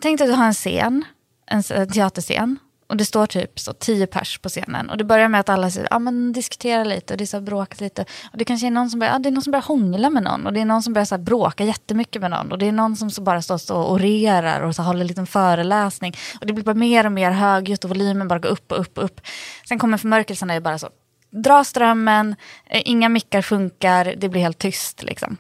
tänk 0.01 0.19
dig 0.19 0.25
att 0.25 0.35
du 0.35 0.37
har 0.37 0.47
en 0.47 0.55
scen, 0.55 1.05
en 1.47 1.63
en 1.71 1.93
teaterscen, 1.93 2.59
och 2.89 2.97
det 2.97 3.05
står 3.05 3.27
typ 3.27 3.61
så 3.61 3.73
tio 3.73 4.07
pers 4.07 4.39
på 4.39 4.49
scenen. 4.49 4.91
Och 4.91 4.97
det 4.97 5.05
börjar 5.05 5.29
med 5.29 5.41
att 5.41 5.49
alla 5.49 5.71
säger, 5.71 5.89
ja 5.91 5.99
men 5.99 6.33
diskutera 6.33 6.85
lite 6.85 7.15
och 7.15 7.19
det 7.19 7.25
är 7.25 7.27
så 7.27 7.37
här 7.37 7.43
bråkat 7.43 7.81
lite. 7.81 8.05
Och 8.33 8.39
det 8.39 8.45
kanske 8.45 8.67
är 8.67 8.71
någon 8.71 8.91
som 8.91 9.01
börjar, 9.01 9.15
ah, 9.15 9.19
det 9.19 9.29
är 9.29 9.31
någon 9.31 9.43
som 9.43 9.51
börjar 9.51 9.65
hångla 9.65 10.11
med 10.11 10.23
någon. 10.23 10.47
Och 10.47 10.53
det 10.53 10.61
är 10.61 10.65
någon 10.65 10.83
som 10.83 10.93
börjar 10.93 11.07
så 11.07 11.15
här 11.15 11.23
bråka 11.23 11.65
jättemycket 11.65 12.23
med 12.23 12.31
någon. 12.31 12.53
Och 12.53 12.59
det 12.59 12.69
är 12.69 12.73
någon 12.73 12.97
som 12.97 13.11
så 13.11 13.23
bara 13.23 13.43
står 13.43 13.59
så 13.59 13.77
och 13.77 13.93
orerar 13.93 14.61
och 14.61 14.75
så 14.77 14.83
håller 14.83 15.01
en 15.01 15.07
liten 15.07 15.27
föreläsning. 15.27 16.15
Och 16.41 16.47
det 16.47 16.53
blir 16.53 16.65
bara 16.65 16.75
mer 16.75 17.07
och 17.07 17.13
mer 17.13 17.31
högljutt 17.31 17.85
och 17.85 17.91
volymen 17.91 18.29
bara 18.29 18.39
går 18.39 18.49
upp 18.49 18.73
och 18.73 18.81
upp 18.81 18.99
och 18.99 19.05
upp. 19.05 19.21
Sen 19.69 19.79
kommer 19.79 19.99
förmörkelsen 19.99 20.51
och 20.51 20.57
är 20.57 20.61
bara 20.61 20.79
så, 20.79 20.89
dra 21.31 21.65
strömmen, 21.65 22.37
eh, 22.67 22.83
inga 22.85 23.09
mickar 23.09 23.43
funkar, 23.43 24.15
det 24.17 24.29
blir 24.29 24.41
helt 24.41 24.59
tyst 24.59 25.03
liksom. 25.03 25.37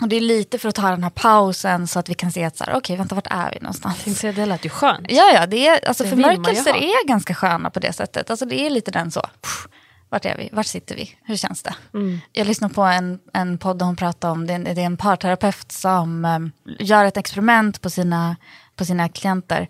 Och 0.00 0.08
det 0.08 0.16
är 0.16 0.20
lite 0.20 0.58
för 0.58 0.68
att 0.68 0.74
ta 0.74 0.90
den 0.90 1.02
här 1.02 1.10
pausen 1.10 1.86
så 1.86 1.98
att 1.98 2.08
vi 2.08 2.14
kan 2.14 2.32
se 2.32 2.44
att 2.44 2.56
så 2.56 2.64
här, 2.64 2.74
okej, 2.74 2.96
vänta, 2.96 3.14
vart 3.14 3.26
är 3.30 3.50
vi 3.52 3.58
någonstans? 3.60 4.04
Tänkte 4.04 4.32
det 4.32 4.46
lät 4.46 4.64
ju 4.64 4.68
skönt. 4.68 5.06
Ja, 5.08 5.32
ja, 5.34 5.46
det 5.46 5.66
är, 5.66 5.88
alltså 5.88 6.04
Det 6.04 6.10
förmörkelser 6.10 6.76
är 6.76 7.06
ganska 7.06 7.34
sköna 7.34 7.70
på 7.70 7.80
det 7.80 7.92
sättet. 7.92 8.30
Alltså 8.30 8.46
det 8.46 8.60
är 8.60 8.70
lite 8.70 8.90
den 8.90 9.10
så, 9.10 9.20
pff, 9.20 9.66
vart 10.08 10.24
är 10.24 10.36
vi, 10.36 10.48
vart 10.52 10.66
sitter 10.66 10.96
vi, 10.96 11.10
hur 11.22 11.36
känns 11.36 11.62
det? 11.62 11.74
Mm. 11.94 12.20
Jag 12.32 12.46
lyssnade 12.46 12.74
på 12.74 12.82
en, 12.82 13.18
en 13.32 13.58
podd 13.58 13.78
där 13.78 13.86
hon 13.86 13.96
pratade 13.96 14.32
om, 14.32 14.46
det 14.46 14.52
är 14.52 14.54
en, 14.54 14.64
det 14.64 14.70
är 14.70 14.86
en 14.86 14.96
parterapeut 14.96 15.72
som 15.72 16.24
um, 16.24 16.52
gör 16.78 17.04
ett 17.04 17.16
experiment 17.16 17.82
på 17.82 17.90
sina, 17.90 18.36
på 18.76 18.84
sina 18.84 19.08
klienter. 19.08 19.68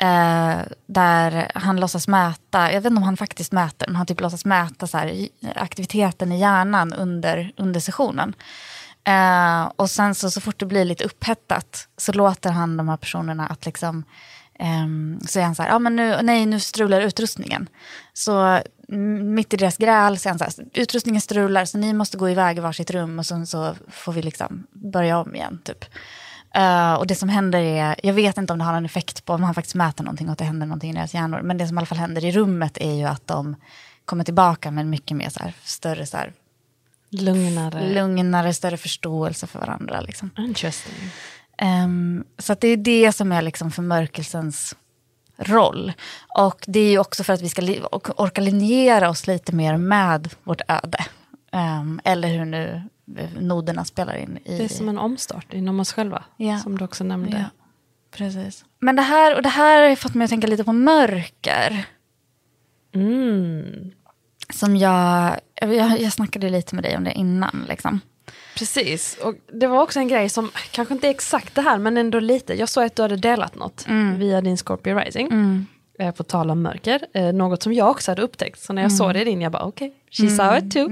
Eh, 0.00 0.58
där 0.86 1.50
han 1.54 1.80
låtsas 1.80 2.08
mäta, 2.08 2.72
jag 2.72 2.80
vet 2.80 2.90
inte 2.90 2.98
om 2.98 3.02
han 3.02 3.16
faktiskt 3.16 3.52
mäter, 3.52 3.86
men 3.86 3.96
han 3.96 4.06
typ 4.06 4.20
låtsas 4.20 4.44
mäta 4.44 4.86
så 4.86 4.98
här, 4.98 5.28
aktiviteten 5.54 6.32
i 6.32 6.40
hjärnan 6.40 6.92
under, 6.92 7.52
under 7.56 7.80
sessionen. 7.80 8.34
Eh, 9.08 9.70
och 9.76 9.90
sen 9.90 10.14
så, 10.14 10.30
så 10.30 10.40
fort 10.40 10.58
det 10.58 10.66
blir 10.66 10.84
lite 10.84 11.04
upphettat 11.04 11.88
så 11.96 12.12
låter 12.12 12.50
han 12.50 12.76
de 12.76 12.88
här 12.88 12.96
personerna 12.96 13.46
att 13.46 13.66
liksom 13.66 14.04
eh, 14.58 15.26
så 15.26 15.38
är 15.38 15.44
han 15.44 15.54
så 15.54 15.62
här, 15.62 15.70
ja 15.70 15.78
men 15.78 15.96
nu, 15.96 16.22
nej 16.22 16.46
nu 16.46 16.60
strular 16.60 17.00
utrustningen. 17.00 17.68
Så 18.12 18.60
mitt 18.88 19.54
i 19.54 19.56
deras 19.56 19.76
gräl 19.76 20.18
så 20.18 20.28
är 20.28 20.30
han 20.30 20.38
så 20.38 20.44
här, 20.44 20.52
utrustningen 20.74 21.20
strular 21.20 21.64
så 21.64 21.78
ni 21.78 21.92
måste 21.92 22.16
gå 22.16 22.30
iväg 22.30 22.58
i 22.58 22.60
varsitt 22.60 22.90
rum 22.90 23.18
och 23.18 23.26
sen 23.26 23.46
så 23.46 23.74
får 23.88 24.12
vi 24.12 24.22
liksom 24.22 24.66
börja 24.72 25.18
om 25.18 25.34
igen 25.34 25.60
typ. 25.64 25.84
Uh, 26.56 26.94
och 26.94 27.06
det 27.06 27.14
som 27.14 27.28
händer 27.28 27.58
är, 27.58 27.96
jag 28.02 28.14
vet 28.14 28.38
inte 28.38 28.52
om 28.52 28.58
det 28.58 28.64
har 28.64 28.72
någon 28.72 28.84
effekt 28.84 29.24
på 29.24 29.32
om 29.32 29.42
han 29.42 29.54
faktiskt 29.54 29.74
mäter 29.74 30.04
någonting 30.04 30.26
och 30.26 30.32
att 30.32 30.38
det 30.38 30.44
händer 30.44 30.66
någonting 30.66 30.90
i 30.90 30.94
deras 30.94 31.14
hjärnor. 31.14 31.40
Men 31.42 31.58
det 31.58 31.66
som 31.66 31.76
i 31.76 31.78
alla 31.78 31.86
fall 31.86 31.98
händer 31.98 32.24
i 32.24 32.32
rummet 32.32 32.78
är 32.80 32.94
ju 32.94 33.04
att 33.04 33.26
de 33.26 33.56
kommer 34.04 34.24
tillbaka 34.24 34.70
med 34.70 34.86
mycket 34.86 35.16
mer 35.16 35.28
så 35.28 35.40
här, 35.40 35.54
större 35.62 36.06
så 36.06 36.16
här, 36.16 36.32
Lugnare. 37.10 37.94
lugnare, 37.94 38.54
större 38.54 38.76
förståelse 38.76 39.46
för 39.46 39.58
varandra. 39.58 40.00
Liksom. 40.00 40.30
Interesting. 40.38 40.94
Ehm, 41.58 42.24
så 42.38 42.54
det 42.60 42.68
är 42.68 42.76
det 42.76 43.12
som 43.12 43.32
är 43.32 43.42
liksom 43.42 43.70
förmörkelsens 43.70 44.74
roll. 45.36 45.92
Och 46.38 46.64
det 46.66 46.80
är 46.80 46.90
ju 46.90 46.98
också 46.98 47.24
för 47.24 47.32
att 47.32 47.42
vi 47.42 47.48
ska 47.48 47.62
orka 48.16 48.40
linjera 48.40 49.08
oss 49.10 49.26
lite 49.26 49.54
mer 49.54 49.76
med 49.76 50.28
vårt 50.44 50.60
öde. 50.68 51.04
Ehm, 51.52 52.00
eller 52.04 52.28
hur 52.28 52.44
nu 52.44 52.82
eh, 53.18 53.30
noderna 53.40 53.84
spelar 53.84 54.16
in 54.16 54.38
i... 54.44 54.58
Det 54.58 54.64
är 54.64 54.68
som 54.68 54.88
en 54.88 54.98
omstart 54.98 55.52
inom 55.54 55.80
oss 55.80 55.92
själva, 55.92 56.24
Ja. 56.36 56.58
som 56.58 56.78
du 56.78 56.84
också 56.84 57.04
nämnde. 57.04 57.38
Ja, 57.38 57.62
precis. 58.10 58.64
Men 58.80 58.96
det 58.96 59.02
här, 59.02 59.36
och 59.36 59.42
det 59.42 59.48
här 59.48 59.88
har 59.88 59.96
fått 59.96 60.14
mig 60.14 60.24
att 60.24 60.30
tänka 60.30 60.46
lite 60.46 60.64
på 60.64 60.72
mörker. 60.72 61.84
Mm. 62.94 63.90
Som 64.54 64.76
jag, 64.76 65.36
jag, 65.54 66.00
jag 66.00 66.12
snackade 66.12 66.50
lite 66.50 66.74
med 66.74 66.84
dig 66.84 66.96
om 66.96 67.04
det 67.04 67.12
innan. 67.12 67.64
Liksom. 67.68 68.00
Precis, 68.58 69.18
och 69.22 69.34
det 69.52 69.66
var 69.66 69.82
också 69.82 69.98
en 69.98 70.08
grej 70.08 70.28
som, 70.28 70.50
kanske 70.70 70.94
inte 70.94 71.08
exakt 71.08 71.54
det 71.54 71.60
här, 71.62 71.78
men 71.78 71.96
ändå 71.96 72.20
lite. 72.20 72.54
Jag 72.54 72.68
såg 72.68 72.84
att 72.84 72.96
du 72.96 73.02
hade 73.02 73.16
delat 73.16 73.54
något 73.54 73.86
via 74.16 74.40
din 74.40 74.56
Scorpio 74.56 74.94
Rising. 74.98 75.28
Eh, 75.98 76.14
på 76.14 76.24
tal 76.24 76.50
om 76.50 76.62
mörker, 76.62 77.06
eh, 77.14 77.32
något 77.32 77.62
som 77.62 77.72
jag 77.72 77.90
också 77.90 78.10
hade 78.10 78.22
upptäckt. 78.22 78.60
Så 78.60 78.72
när 78.72 78.82
jag 78.82 78.92
såg 78.92 79.14
det 79.14 79.20
i 79.20 79.24
din, 79.24 79.40
jag 79.40 79.52
bara 79.52 79.62
okej, 79.64 79.94
she 80.10 80.28
saw 80.30 80.58
it 80.66 80.72
too. 80.74 80.88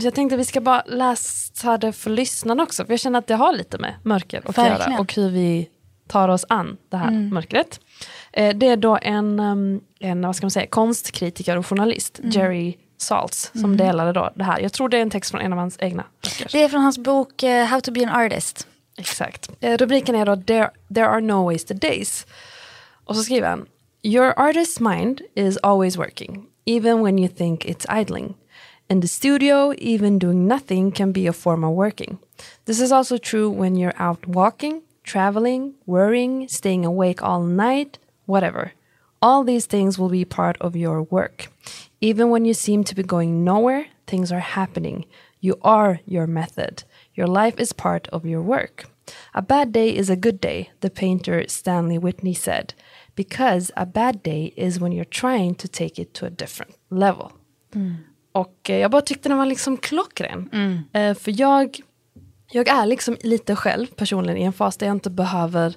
Så 0.00 0.06
jag 0.06 0.14
tänkte 0.14 0.36
vi 0.36 0.44
ska 0.44 0.60
bara 0.60 0.82
läsa 0.86 1.78
det 1.78 1.92
för 1.92 2.10
lyssnarna 2.10 2.62
också, 2.62 2.84
för 2.84 2.92
jag 2.92 3.00
känner 3.00 3.18
att 3.18 3.26
det 3.26 3.34
har 3.34 3.52
lite 3.52 3.78
med 3.78 3.94
mörker 4.02 4.42
att 4.44 4.58
Verkligen. 4.58 4.92
göra. 4.92 5.00
Och 5.00 5.14
hur 5.14 5.30
vi 5.30 5.68
tar 6.08 6.28
oss 6.28 6.44
an 6.48 6.76
det 6.90 6.96
här 6.96 7.10
mörkret. 7.10 7.80
Eh, 8.36 8.56
det 8.56 8.68
är 8.68 8.76
då 8.76 8.98
en, 9.02 9.40
um, 9.40 9.80
en 10.00 10.22
vad 10.22 10.36
ska 10.36 10.44
man 10.44 10.50
säga, 10.50 10.66
konstkritiker 10.66 11.58
och 11.58 11.66
journalist, 11.66 12.20
Jerry 12.22 12.76
Saltz, 12.96 13.50
som 13.54 13.76
delade 13.76 14.12
då 14.12 14.30
det 14.34 14.44
här. 14.44 14.60
Jag 14.60 14.72
tror 14.72 14.88
det 14.88 14.96
är 14.98 15.02
en 15.02 15.10
text 15.10 15.30
från 15.30 15.40
en 15.40 15.52
av 15.52 15.58
hans 15.58 15.76
egna 15.80 16.04
böcker. 16.22 16.48
Det 16.52 16.62
är 16.62 16.68
från 16.68 16.82
hans 16.82 16.98
bok 16.98 17.42
eh, 17.42 17.66
How 17.66 17.80
to 17.80 17.92
be 17.92 18.08
an 18.08 18.24
artist. 18.24 18.66
Exakt. 18.98 19.50
Eh, 19.60 19.76
rubriken 19.76 20.14
är 20.14 20.26
då 20.26 20.36
there, 20.36 20.70
there 20.94 21.06
are 21.06 21.20
no 21.20 21.52
wasted 21.52 21.76
days. 21.76 22.26
Och 23.04 23.16
så 23.16 23.22
skriver 23.22 23.48
han 23.48 23.66
Your 24.02 24.32
artist's 24.32 24.94
mind 24.94 25.20
is 25.34 25.58
always 25.62 25.96
working, 25.96 26.46
even 26.66 27.04
when 27.04 27.18
you 27.18 27.28
think 27.28 27.64
it's 27.64 28.00
idling. 28.00 28.34
In 28.88 29.00
the 29.00 29.08
studio, 29.08 29.74
even 29.78 30.18
doing 30.18 30.48
nothing 30.48 30.92
can 30.92 31.12
be 31.12 31.28
a 31.28 31.32
form 31.32 31.64
of 31.64 31.76
working. 31.76 32.18
This 32.66 32.80
is 32.80 32.92
also 32.92 33.18
true 33.18 33.60
when 33.60 33.76
you're 33.76 34.02
out 34.08 34.26
walking, 34.26 34.82
traveling, 35.02 35.74
worrying, 35.86 36.48
staying 36.48 36.84
awake 36.84 37.22
all 37.22 37.42
night, 37.42 37.98
whatever. 38.26 38.72
All 39.20 39.44
these 39.44 39.66
things 39.66 39.98
will 39.98 40.10
be 40.10 40.24
part 40.24 40.56
of 40.60 40.76
your 40.76 41.02
work. 41.02 41.48
Even 42.00 42.30
when 42.30 42.44
you 42.44 42.54
seem 42.54 42.84
to 42.84 42.94
be 42.94 43.02
going 43.02 43.44
nowhere, 43.44 43.86
things 44.06 44.30
are 44.32 44.40
happening. 44.40 45.06
You 45.40 45.58
are 45.62 46.00
your 46.04 46.26
method. 46.26 46.84
Your 47.14 47.26
life 47.26 47.58
is 47.58 47.72
part 47.72 48.08
of 48.08 48.24
your 48.26 48.42
work. 48.42 48.84
A 49.34 49.42
bad 49.42 49.72
day 49.72 49.88
is 49.96 50.10
a 50.10 50.16
good 50.16 50.40
day, 50.40 50.70
the 50.80 50.90
painter 50.90 51.44
Stanley 51.48 51.98
Whitney 51.98 52.34
said, 52.34 52.74
because 53.14 53.70
a 53.76 53.84
bad 53.86 54.22
day 54.22 54.52
is 54.56 54.80
when 54.80 54.92
you're 54.92 55.04
trying 55.04 55.54
to 55.56 55.68
take 55.68 55.98
it 55.98 56.14
to 56.14 56.26
a 56.26 56.30
different 56.30 56.74
level. 56.90 57.32
Och 58.32 58.70
eh, 58.70 58.78
jag 58.78 58.90
bara 58.90 59.02
tyckte 59.02 59.28
den 59.28 59.38
var 59.38 59.46
liksom 59.46 59.76
klockren. 59.76 60.48
Eh, 60.92 61.14
för 61.14 61.40
jag, 61.40 61.80
jag 62.52 62.68
är 62.68 62.86
liksom 62.86 63.16
lite 63.20 63.56
själv 63.56 63.86
personligen 63.86 64.38
i 64.38 64.42
en 64.42 64.52
fas 64.52 64.76
där 64.76 64.86
jag 64.86 64.96
inte 64.96 65.10
behöver 65.10 65.74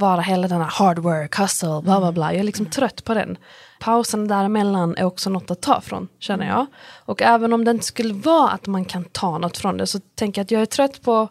vara 0.00 0.20
hela 0.20 0.48
den 0.48 0.60
här 0.60 0.70
hard 0.70 0.98
work, 0.98 1.38
hustle, 1.38 1.80
bla 1.82 2.00
bla 2.00 2.12
bla. 2.12 2.32
Jag 2.32 2.40
är 2.40 2.44
liksom 2.44 2.66
trött 2.66 3.04
på 3.04 3.14
den. 3.14 3.38
Pausen 3.80 4.28
däremellan 4.28 4.96
är 4.96 5.04
också 5.04 5.30
något 5.30 5.50
att 5.50 5.62
ta 5.62 5.80
från, 5.80 6.08
känner 6.18 6.46
jag. 6.48 6.66
Och 7.04 7.22
även 7.22 7.52
om 7.52 7.64
det 7.64 7.70
inte 7.70 7.86
skulle 7.86 8.14
vara 8.14 8.50
att 8.50 8.66
man 8.66 8.84
kan 8.84 9.04
ta 9.04 9.38
något 9.38 9.56
från 9.58 9.76
det, 9.76 9.86
så 9.86 9.98
tänker 10.14 10.40
jag 10.40 10.44
att 10.44 10.50
jag 10.50 10.62
är 10.62 10.66
trött 10.66 11.02
på 11.02 11.28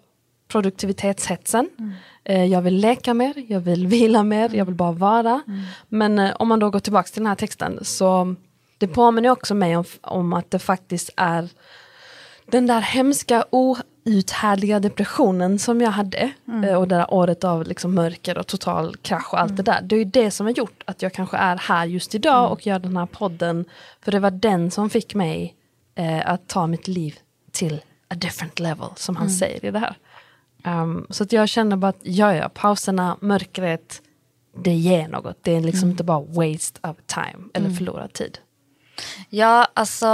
produktivitetshetsen. 0.51 1.69
Eh, 2.23 2.45
Jag 2.45 2.61
vill 2.61 2.75
leka 2.75 3.13
mer, 3.13 3.33
jag 3.47 3.59
vill 3.59 3.87
vila 3.97 4.23
mer, 4.23 4.55
jag 4.55 4.65
vill 4.65 4.75
bara 4.75 4.91
vara. 4.91 5.41
Men 5.87 6.19
eh, 6.19 6.31
om 6.39 6.47
man 6.47 6.59
då 6.59 6.69
går 6.69 6.79
tillbaka 6.79 7.07
till 7.09 7.19
den 7.21 7.27
här 7.27 7.35
texten, 7.35 7.79
så 7.85 8.35
det 8.77 8.87
påminner 8.87 9.29
också 9.29 9.55
mig 9.55 9.77
om, 9.77 9.83
om 10.01 10.33
att 10.33 10.51
det 10.51 10.59
faktiskt 10.59 11.09
är 11.17 11.49
den 12.45 12.67
där 12.67 12.81
hemska 12.81 13.45
outhärdliga 14.05 14.79
depressionen 14.79 15.59
som 15.59 15.81
jag 15.81 15.91
hade 15.91 16.31
eh, 16.65 16.73
och 16.73 16.87
det 16.87 16.95
där 16.95 17.13
året 17.13 17.43
av 17.43 17.67
liksom 17.67 17.95
mörker 17.95 18.37
och 18.37 18.47
total 18.47 18.95
krasch 18.95 19.33
och 19.33 19.39
allt 19.39 19.57
det 19.57 19.63
där. 19.63 19.81
Det 19.81 19.95
är 19.95 19.99
ju 19.99 20.05
det 20.05 20.31
som 20.31 20.45
har 20.45 20.53
gjort 20.53 20.83
att 20.85 21.01
jag 21.01 21.13
kanske 21.13 21.37
är 21.37 21.57
här 21.57 21.85
just 21.85 22.15
idag 22.15 22.51
och 22.51 22.67
gör 22.67 22.79
den 22.79 22.97
här 22.97 23.05
podden. 23.05 23.65
För 24.01 24.11
det 24.11 24.19
var 24.19 24.31
den 24.31 24.71
som 24.71 24.89
fick 24.89 25.15
mig 25.15 25.55
eh, 25.95 26.29
att 26.31 26.47
ta 26.47 26.67
mitt 26.67 26.87
liv 26.87 27.19
till 27.51 27.81
a 28.07 28.15
different 28.15 28.59
level 28.59 28.87
som 28.95 29.15
han 29.15 29.29
säger 29.29 29.65
i 29.65 29.71
det 29.71 29.79
här. 29.79 29.95
Um, 30.65 31.07
så 31.09 31.23
att 31.23 31.31
jag 31.31 31.49
känner 31.49 31.75
bara 31.75 31.87
att 31.89 31.99
ja, 32.01 32.35
ja, 32.35 32.49
pauserna, 32.49 33.17
mörkret, 33.19 34.01
det 34.57 34.73
ger 34.73 35.07
något. 35.07 35.37
Det 35.41 35.55
är 35.55 35.61
liksom 35.61 35.89
inte 35.89 36.03
bara 36.03 36.19
waste 36.19 36.89
of 36.89 36.97
time 37.05 37.49
eller 37.53 37.69
förlorad 37.69 38.13
tid. 38.13 38.39
Ja, 39.29 39.67
alltså 39.73 40.05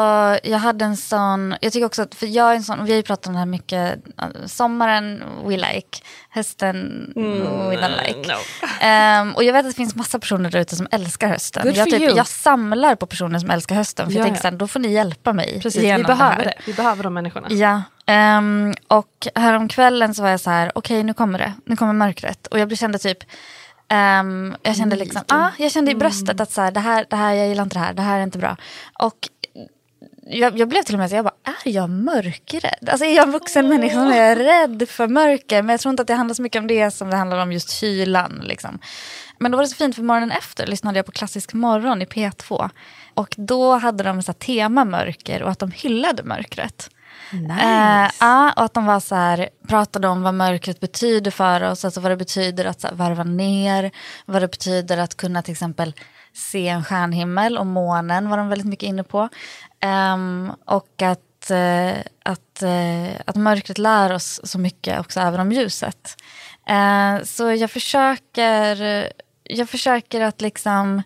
jag 0.44 0.58
hade 0.58 0.86
en 0.86 0.98
sån, 0.98 1.56
jag 1.62 1.74
tycker 1.74 1.86
också 1.86 2.02
att, 2.02 2.16
för 2.16 2.28
jag 2.28 2.52
är 2.52 2.56
en 2.56 2.64
sån, 2.64 2.86
vi 2.86 2.92
har 2.92 2.98
ju 2.98 3.04
pratat 3.04 3.28
om 3.28 3.34
det 3.34 3.40
här 3.40 3.46
mycket, 3.46 3.96
eh, 4.22 4.46
sommaren 4.46 5.24
we 5.46 5.58
like, 5.58 6.02
hösten 6.30 7.12
we 7.16 7.22
don't 7.22 8.08
like. 8.08 8.34
Ehm, 8.82 9.36
och 9.36 9.44
jag 9.44 9.54
vet 9.54 9.66
att 9.66 9.72
det 9.72 9.76
finns 9.76 9.96
massa 9.96 10.20
personer 10.20 10.50
där 10.50 10.60
ute 10.60 10.76
som 10.76 10.88
älskar 10.92 11.28
hösten. 11.28 11.64
Good 11.64 11.78
Jag, 11.78 11.88
you. 11.88 12.18
jag 12.18 12.28
samlar 12.28 12.96
på 12.96 13.06
personer 13.06 13.40
som 13.40 13.50
älskar 13.50 13.76
hösten, 13.76 14.06
för 14.06 14.14
Ja, 14.14 14.18
jag 14.20 14.26
tänker 14.26 14.46
ja. 14.46 14.50
här, 14.52 14.58
då 14.58 14.68
får 14.68 14.80
ni 14.80 14.94
hjälpa 14.94 15.34
mig 15.34 15.60
Precis, 15.62 15.84
vi 15.84 16.04
behöver 16.04 16.38
det 16.38 16.44
det. 16.44 16.54
Vi 16.66 16.74
behöver 16.74 17.04
de 17.04 17.14
människorna. 17.14 17.48
Ja, 17.50 17.82
ehm, 18.06 18.74
och 18.88 19.28
häromkvällen 19.36 20.16
så 20.16 20.22
var 20.22 20.30
jag 20.30 20.40
så 20.40 20.50
här, 20.50 20.72
okej 20.76 21.04
nu 21.04 21.14
kommer 21.14 21.40
det, 21.40 21.54
nu 21.66 21.76
kommer 21.76 21.94
mörkret. 21.94 22.48
Och 22.48 22.60
jag 22.60 22.78
kände 22.78 23.00
typ, 23.00 23.18
ehm, 23.90 24.56
jag 24.64 24.76
kände 24.76 24.96
liksom, 24.96 25.24
ah, 25.28 25.50
jag 25.58 25.72
kände 25.72 25.92
i 25.92 25.96
bröstet 25.96 26.40
att 26.40 26.52
så 26.52 26.62
här, 26.62 26.72
det, 26.72 26.80
här, 26.80 27.06
det 27.10 27.16
här, 27.16 27.34
jag 27.34 27.48
gillar 27.48 27.64
inte 27.64 27.76
det 27.76 27.80
här, 27.80 27.94
det 27.94 28.02
här 28.02 28.20
är 28.20 28.24
inte 28.24 28.38
bra. 28.38 28.58
Och 29.00 29.30
jag, 30.28 30.60
jag 30.60 30.68
blev 30.68 30.82
till 30.82 30.96
och 30.96 31.00
med 31.00 31.10
så 31.10 31.16
jag 31.16 31.26
bara, 31.26 31.36
är 31.66 31.72
jag 31.72 31.90
mörkrädd? 31.90 32.90
Alltså 32.90 33.06
är 33.06 33.16
jag 33.16 33.26
en 33.26 33.32
vuxen 33.32 33.70
människa 33.70 33.94
som 33.94 34.12
är 34.12 34.36
rädd 34.36 34.90
för 34.90 35.08
mörker? 35.08 35.62
Men 35.62 35.74
jag 35.74 35.80
tror 35.80 35.90
inte 35.90 36.02
att 36.02 36.08
det 36.08 36.14
handlar 36.14 36.34
så 36.34 36.42
mycket 36.42 36.60
om 36.60 36.68
det 36.68 36.92
som 36.92 37.10
det 37.10 37.16
handlar 37.16 37.38
om 37.38 37.52
just 37.52 37.70
kylan. 37.70 38.42
Liksom. 38.44 38.80
Men 39.40 39.52
då 39.52 39.58
var 39.58 39.64
det 39.64 39.70
så 39.70 39.76
fint 39.76 39.96
för 39.96 40.04
morgonen 40.04 40.32
efter 40.32 40.68
lyssnade 40.68 41.00
jag 41.00 41.06
på 41.06 41.12
Klassisk 41.12 41.54
morgon 41.54 42.02
i 42.02 42.06
P2. 42.06 42.70
Och 43.14 43.36
då 43.38 43.74
hade 43.76 44.04
de 44.04 44.24
så 44.24 44.32
här 44.32 44.40
tema 44.40 44.86
mörker 44.86 45.44
och 45.44 45.52
att 45.52 45.60
de 45.60 45.72
hyllade 45.72 46.24
mörkret. 46.24 46.90
Eh, 47.34 48.52
och 48.58 48.64
att 48.64 48.74
de 48.74 48.86
var 48.86 49.00
så 49.00 49.16
här, 49.16 49.50
pratade 49.68 50.08
om 50.08 50.22
vad 50.24 50.34
mörkret 50.34 50.80
betyder 50.80 51.32
för 51.32 51.62
oss, 51.64 51.86
alltså 51.86 52.00
vad 52.00 52.12
det 52.12 52.18
betyder 52.18 52.66
att 52.66 52.82
så 52.82 52.88
här, 52.88 52.96
varva 52.96 53.24
ner, 53.24 53.92
vad 54.26 54.42
det 54.42 54.48
betyder 54.48 54.98
att 54.98 55.18
kunna 55.18 55.42
till 55.42 55.52
exempel 55.52 55.94
se 56.34 56.68
en 56.68 56.84
stjärnhimmel 56.84 57.58
och 57.58 57.66
månen 57.66 58.30
var 58.30 58.38
de 58.38 58.50
väldigt 58.50 58.68
mycket 58.68 58.88
inne 58.88 59.04
på. 59.04 59.30
Ehm, 59.80 60.52
och 60.66 61.02
att, 61.02 61.52
eh, 61.52 61.98
att, 62.24 62.62
eh, 62.62 63.22
att 63.26 63.36
mörkret 63.36 63.78
lär 63.78 64.14
oss 64.14 64.42
så 64.44 64.60
mycket 64.60 65.00
också 65.00 65.20
även 65.20 65.40
om 65.40 65.52
ljuset. 65.52 66.16
Eh, 66.68 67.24
så 67.24 67.52
jag 67.52 67.72
försöker, 67.72 69.08
jag 69.44 69.70
försöker 69.70 70.22
att 70.22 70.42
liksom 70.42 71.04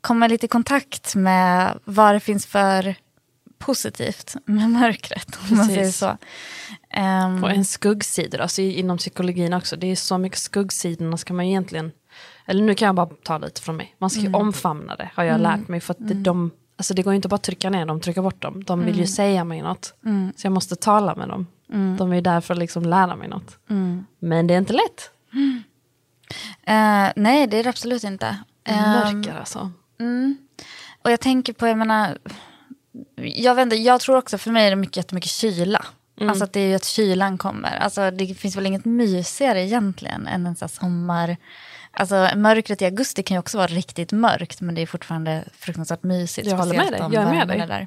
komma 0.00 0.26
lite 0.26 0.46
i 0.46 0.48
kontakt 0.48 1.14
med 1.14 1.78
vad 1.84 2.14
det 2.14 2.20
finns 2.20 2.46
för 2.46 2.94
positivt 3.58 4.34
med 4.44 4.70
mörkret. 4.70 5.38
Om 5.50 5.56
man 5.56 5.66
säger 5.66 5.90
så. 5.90 6.16
Ehm, 6.90 7.44
Och 7.44 7.50
en 7.50 7.64
skuggsidor, 7.64 8.40
alltså 8.40 8.62
inom 8.62 8.98
psykologin 8.98 9.52
också. 9.52 9.76
Det 9.76 9.86
är 9.86 9.96
så 9.96 10.18
mycket 10.18 10.38
skuggsidorna 10.38 11.16
ska 11.16 11.34
man 11.34 11.44
egentligen, 11.44 11.92
eller 12.46 12.62
nu 12.64 12.74
kan 12.74 12.86
jag 12.86 12.94
bara 12.94 13.06
ta 13.22 13.38
lite 13.38 13.60
från 13.62 13.76
mig. 13.76 13.94
Man 13.98 14.10
ska 14.10 14.20
ju 14.20 14.32
omfamna 14.32 14.96
det 14.96 15.10
har 15.14 15.24
jag 15.24 15.40
lärt 15.40 15.68
mig. 15.68 15.80
För 15.80 15.94
att 15.94 16.08
det, 16.08 16.14
de, 16.14 16.50
alltså 16.76 16.94
det 16.94 17.02
går 17.02 17.14
inte 17.14 17.28
bara 17.28 17.34
att 17.36 17.42
trycka 17.42 17.70
ner 17.70 17.86
dem, 17.86 18.00
trycka 18.00 18.22
bort 18.22 18.42
dem. 18.42 18.64
De 18.64 18.84
vill 18.84 18.98
ju 18.98 19.06
säga 19.06 19.44
mig 19.44 19.62
något. 19.62 19.94
Så 20.36 20.46
jag 20.46 20.52
måste 20.52 20.76
tala 20.76 21.14
med 21.14 21.28
dem. 21.28 21.46
De 21.98 22.12
är 22.12 22.20
där 22.20 22.40
för 22.40 22.54
att 22.54 22.58
liksom 22.58 22.82
lära 22.82 23.16
mig 23.16 23.28
något. 23.28 23.58
Men 24.18 24.46
det 24.46 24.54
är 24.54 24.58
inte 24.58 24.72
lätt. 24.72 25.10
eh, 26.66 27.12
nej, 27.16 27.46
det 27.46 27.56
är 27.56 27.62
det 27.64 27.68
absolut 27.68 28.04
inte. 28.04 28.36
Ehm, 28.64 28.90
Mörker 29.16 29.34
alltså. 29.38 29.70
Och 31.02 31.10
jag 31.10 31.20
tänker 31.20 31.52
på, 31.52 31.66
jag 31.66 31.78
menar, 31.78 32.18
jag 33.16 33.54
vet 33.54 33.62
inte, 33.62 33.76
jag 33.76 34.00
tror 34.00 34.16
också 34.16 34.38
för 34.38 34.50
mig 34.50 34.66
är 34.66 34.70
det 34.70 34.76
mycket, 34.76 34.96
jättemycket 34.96 35.30
kyla. 35.30 35.84
Alltså 36.20 36.44
att 36.44 36.52
det 36.52 36.60
är 36.60 36.68
ju 36.68 36.74
att 36.74 36.84
kylan 36.84 37.38
kommer. 37.38 37.76
Alltså 37.76 38.10
det 38.10 38.34
finns 38.34 38.56
väl 38.56 38.66
inget 38.66 38.84
mysigare 38.84 39.62
egentligen 39.62 40.26
än 40.26 40.46
en 40.46 40.56
sån 40.56 40.68
sommar... 40.68 41.36
Alltså 41.98 42.28
mörkret 42.36 42.82
i 42.82 42.84
augusti 42.84 43.22
kan 43.22 43.34
ju 43.34 43.38
också 43.38 43.58
vara 43.58 43.66
riktigt 43.66 44.12
mörkt 44.12 44.60
men 44.60 44.74
det 44.74 44.82
är 44.82 44.86
fortfarande 44.86 45.44
fruktansvärt 45.58 46.02
mysigt. 46.02 46.48
Jag 46.48 46.56
håller 46.56 46.76
med 46.76 46.92
dig, 46.92 47.00
jag 47.00 47.14
är 47.14 47.30
med 47.30 47.48
dig. 47.48 47.66
Där. 47.66 47.86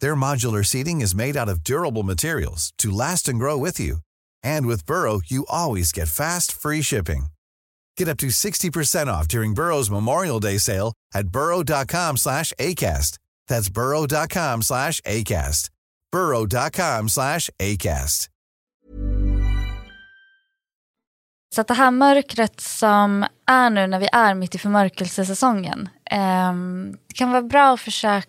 Their 0.00 0.14
modular 0.16 0.64
seating 0.64 1.00
is 1.00 1.14
made 1.14 1.36
out 1.36 1.48
of 1.48 1.62
durable 1.64 2.02
materials 2.02 2.72
to 2.78 2.90
last 2.90 3.28
and 3.28 3.38
grow 3.38 3.56
with 3.56 3.80
you. 3.80 3.98
And 4.42 4.66
with 4.66 4.86
Burrow, 4.86 5.20
you 5.24 5.46
always 5.48 5.92
get 5.92 6.08
fast, 6.08 6.52
free 6.52 6.82
shipping. 6.82 7.26
Get 7.96 8.08
up 8.08 8.18
to 8.18 8.26
60% 8.28 9.06
off 9.08 9.28
during 9.28 9.54
Burrow's 9.54 9.90
Memorial 9.90 10.40
Day 10.40 10.58
sale 10.58 10.92
at 11.14 11.28
burrow.com 11.28 12.16
slash 12.16 12.52
ACAST. 12.58 13.18
That's 13.48 13.68
burrow.com 13.70 14.62
slash 14.62 15.00
ACAST. 15.00 15.70
burrow.com 16.12 17.08
slash 17.08 17.50
ACAST. 17.58 18.28
Så 21.54 21.62
det 21.62 21.74
här 21.74 21.90
mörkret 21.90 22.60
som 22.60 23.26
är 23.46 23.70
nu 23.70 23.86
när 23.86 23.98
vi 24.00 24.08
är 24.12 24.34
mitt 24.34 24.54
i 24.54 24.58
förmörkelsesäsongen. 24.58 25.88
ehm, 26.10 26.96
det 27.08 27.14
kan 27.14 27.30
vara 27.30 27.42
bra 27.42 27.74
att 27.74 27.80
försöka, 27.80 28.28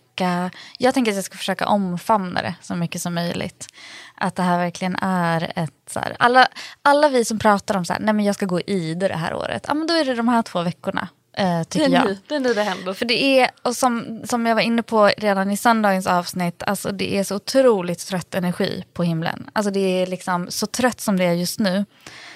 jag 0.77 0.93
tänker 0.93 1.11
att 1.11 1.15
jag 1.15 1.25
ska 1.25 1.37
försöka 1.37 1.67
omfamna 1.67 2.41
det 2.41 2.55
så 2.61 2.75
mycket 2.75 3.01
som 3.01 3.13
möjligt. 3.13 3.67
Att 4.15 4.35
det 4.35 4.43
här 4.43 4.57
verkligen 4.57 4.95
är 5.01 5.51
ett, 5.55 5.73
så 5.89 5.99
här, 5.99 6.15
alla, 6.19 6.47
alla 6.81 7.09
vi 7.09 7.25
som 7.25 7.39
pratar 7.39 7.77
om 7.77 7.85
så 7.85 7.93
här, 7.93 7.99
nej 7.99 8.13
men 8.13 8.25
jag 8.25 8.35
ska 8.35 8.45
gå 8.45 8.59
i 8.61 8.93
det 8.93 9.07
det 9.07 9.15
här 9.17 9.33
året, 9.33 9.65
ja 9.67 9.73
men 9.73 9.87
då 9.87 9.93
är 9.93 10.05
det 10.05 10.15
de 10.15 10.27
här 10.27 10.41
två 10.41 10.61
veckorna. 10.61 11.07
eh, 11.37 11.57
Det 11.59 11.65
tycker 11.65 11.85
är, 11.89 11.93
jag. 11.93 12.05
nu, 12.05 12.17
det 12.27 12.35
är 12.35 12.39
nu 12.39 12.53
det 12.53 12.63
händer. 12.63 12.93
För 12.93 13.05
det 13.05 13.23
är, 13.41 13.49
och 13.63 13.75
som, 13.75 14.21
som 14.25 14.45
jag 14.45 14.55
var 14.55 14.61
inne 14.61 14.83
på 14.83 15.11
redan 15.17 15.51
i 15.51 15.57
söndagens 15.57 16.07
avsnitt, 16.07 16.63
alltså 16.63 16.91
det 16.91 17.17
är 17.17 17.23
så 17.23 17.35
otroligt 17.35 18.07
trött 18.07 18.35
energi 18.35 18.83
på 18.93 19.03
himlen. 19.03 19.49
Alltså 19.53 19.71
det 19.71 19.79
är 19.79 20.07
liksom 20.07 20.47
så 20.49 20.65
trött 20.67 21.01
som 21.01 21.17
det 21.17 21.23
är 21.23 21.33
just 21.33 21.59
nu, 21.59 21.85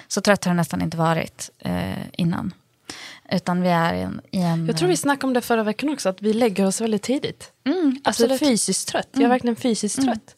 så 0.08 0.20
trött 0.20 0.44
har 0.44 0.52
det 0.52 0.56
nästan 0.56 0.82
inte 0.82 0.96
varit 0.96 1.50
eh, 1.58 1.98
innan. 2.12 2.52
Utan 3.34 3.62
vi 3.62 3.68
är 3.68 3.94
i 3.94 4.00
en... 4.00 4.20
I 4.30 4.40
en 4.40 4.66
Jag 4.66 4.76
tror 4.76 4.88
vi 4.88 4.96
snackade 4.96 5.26
om 5.26 5.34
det 5.34 5.40
förra 5.40 5.62
veckan 5.62 5.88
också, 5.88 6.08
att 6.08 6.22
vi 6.22 6.32
lägger 6.32 6.66
oss 6.66 6.80
väldigt 6.80 7.02
tidigt. 7.02 7.52
mm, 7.66 7.96
Alltså 8.04 8.24
absolut. 8.24 8.40
fysiskt 8.40 8.88
trött. 8.88 9.08
Jag 9.12 9.22
är 9.22 9.28
verkligen 9.28 9.56
fysiskt 9.56 10.02
trött. 10.02 10.34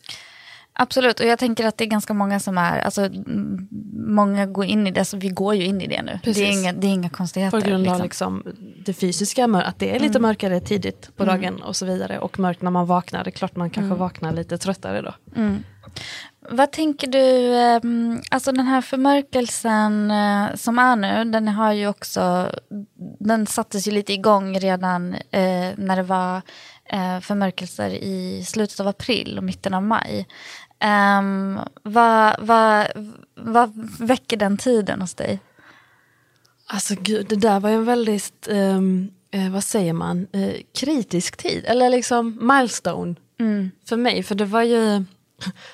Absolut, 0.79 1.21
och 1.21 1.26
jag 1.26 1.38
tänker 1.38 1.67
att 1.67 1.79
det 1.79 1.85
är 1.85 1.87
ganska 1.87 2.15
många 2.15 2.41
som 2.41 2.59
är, 2.59 2.79
alltså 2.79 3.03
mm, 3.03 3.69
många 4.07 4.47
går 4.47 4.65
in 4.65 4.87
i 4.87 4.91
det, 4.91 5.05
så 5.05 5.17
vi 5.17 5.29
går 5.29 5.55
ju 5.55 5.65
in 5.65 5.81
i 5.81 5.87
det 5.87 6.03
nu. 6.03 6.21
Det 6.25 6.31
är, 6.31 6.53
inga, 6.61 6.73
det 6.73 6.87
är 6.87 6.91
inga 6.91 7.09
konstigheter. 7.09 7.61
På 7.61 7.69
grund 7.69 7.88
av 7.88 8.03
liksom. 8.03 8.37
liksom 8.43 8.57
det 8.85 8.93
fysiska, 8.93 9.45
att 9.45 9.79
det 9.79 9.97
är 9.97 10.00
lite 10.00 10.19
mörkare 10.19 10.61
tidigt 10.61 11.17
på 11.17 11.25
dagen 11.25 11.62
och 11.62 11.76
så 11.76 11.87
vidare. 11.87 12.19
Och 12.19 12.38
mörkt 12.38 12.62
när 12.62 12.71
man 12.71 12.87
vaknar, 12.87 13.25
det 13.25 13.31
är 13.31 13.33
klart 13.33 13.57
man 13.57 13.71
kanske 13.71 13.99
vaknar 13.99 14.33
lite 14.33 14.59
tröttare 14.59 15.03
då. 15.03 15.15
Vad 16.50 16.73
tänker 16.73 17.06
du, 17.06 17.54
ehm, 17.54 18.23
alltså 18.30 18.52
den 18.52 18.67
här 18.67 18.80
förmörkelsen 18.80 20.11
eh, 20.11 20.54
som 20.54 20.78
är 20.78 20.97
nu, 20.97 21.30
den 21.30 21.49
har 21.49 21.73
ju 21.73 21.89
också, 21.89 22.50
den 23.19 23.47
sattes 23.47 23.89
ju 23.89 23.93
lite 23.93 24.13
igång 24.13 24.59
redan 24.59 25.15
eh, 25.15 25.73
när 25.76 25.97
det 25.97 26.02
var 26.02 26.37
eh, 26.85 27.21
förmörkelser 27.21 27.91
i 27.91 28.45
slutet 28.47 28.80
av 28.80 28.89
april 28.89 29.39
och 29.39 29.45
mitten 29.45 29.75
av 29.75 29.82
maj. 29.82 30.26
Um, 31.19 31.61
vad, 31.82 32.37
vad, 32.39 32.87
vad 33.35 33.91
väcker 33.99 34.37
den 34.37 34.59
tiden 34.59 35.00
hos 35.00 35.15
dig? 35.15 35.41
Alltså 36.67 36.95
gud, 37.00 37.26
det 37.28 37.37
där 37.37 37.61
var 37.61 37.71
ju 37.71 37.75
en 37.75 37.85
väldigt, 37.85 38.49
ehm, 38.50 39.11
eh, 39.30 39.50
vad 39.50 39.65
säger 39.65 39.93
man, 39.93 40.26
eh, 40.32 40.54
kritisk 40.75 41.37
tid. 41.37 41.65
Eller 41.67 41.91
liksom 41.91 42.39
milestone 42.41 43.15
för 43.89 43.97
mig. 43.97 44.23
För 44.23 44.35
det 44.35 44.45
var 44.45 44.63
ju, 44.63 45.04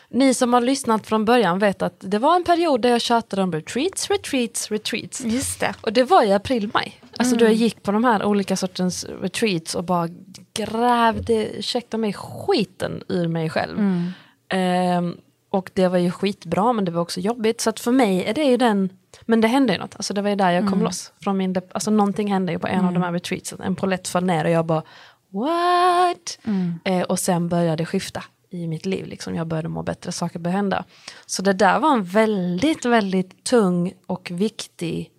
ni 0.08 0.34
som 0.34 0.54
har 0.54 0.60
lyssnat 0.60 1.06
från 1.06 1.24
början 1.24 1.58
vet 1.58 1.82
att 1.82 1.96
det 1.98 2.18
var 2.18 2.36
en 2.36 2.44
period 2.44 2.80
där 2.80 2.88
jag 2.88 3.00
tjatade 3.00 3.42
om 3.42 3.52
retreats, 3.52 4.10
retreats, 4.10 4.70
retreats. 4.70 5.20
Just 5.24 5.60
det. 5.60 5.74
Och 5.80 5.92
det 5.92 6.04
var 6.04 6.24
i 6.24 6.32
april-maj. 6.32 7.00
Alltså 7.16 7.36
då 7.36 7.44
jag 7.44 7.54
gick 7.54 7.82
på 7.82 7.92
de 7.92 8.04
här 8.04 8.24
olika 8.24 8.56
sortens 8.56 9.04
retreats 9.04 9.74
och 9.74 9.84
bara 9.84 10.08
grävde, 10.54 11.58
ursäkta 11.58 11.98
mig, 11.98 12.12
skiten 12.12 13.02
ur 13.08 13.28
mig 13.28 13.50
själv. 13.50 13.78
Ehm, 14.48 15.16
och 15.50 15.70
det 15.74 15.88
var 15.88 15.98
ju 15.98 16.10
skitbra 16.10 16.72
men 16.72 16.84
det 16.84 16.90
var 16.90 17.02
också 17.02 17.20
jobbigt. 17.20 17.60
Så 17.60 17.70
att 17.70 17.80
för 17.80 17.92
mig 17.92 18.24
är 18.24 18.34
det 18.34 18.44
ju 18.44 18.56
den, 18.56 18.88
men 19.22 19.40
det 19.40 19.48
hände 19.48 19.72
ju 19.72 19.78
något. 19.78 19.96
Alltså 19.96 20.14
det 20.14 20.22
var 20.22 20.30
ju 20.30 20.36
där 20.36 20.50
jag 20.50 20.68
kom 20.68 20.82
loss. 20.82 21.12
Från 21.20 21.36
min 21.36 21.56
alltså 21.72 21.90
någonting 21.90 22.32
hände 22.32 22.52
ju 22.52 22.58
på 22.58 22.66
en 22.66 22.84
av 22.84 22.92
de 22.92 23.02
här 23.02 23.12
retreatsen. 23.12 23.60
En 23.60 23.76
polett 23.76 24.08
föll 24.08 24.24
ner 24.24 24.44
och 24.44 24.50
jag 24.50 24.66
bara 24.66 24.82
what? 25.30 26.38
Eh, 26.84 27.02
och 27.02 27.18
sen 27.18 27.48
började 27.48 27.76
det 27.76 27.86
skifta 27.86 28.24
i 28.54 28.66
mitt 28.66 28.86
liv. 28.86 29.06
Liksom. 29.06 29.34
Jag 29.34 29.46
började 29.46 29.68
må 29.68 29.82
bättre, 29.82 30.12
saker 30.12 30.38
började 30.38 30.56
hända. 30.56 30.84
Så 31.26 31.42
det 31.42 31.52
där 31.52 31.80
var 31.80 31.92
en 31.92 32.04
väldigt, 32.04 32.84
väldigt 32.84 33.44
tung 33.44 33.94
och 34.06 34.30
viktig, 34.30 35.10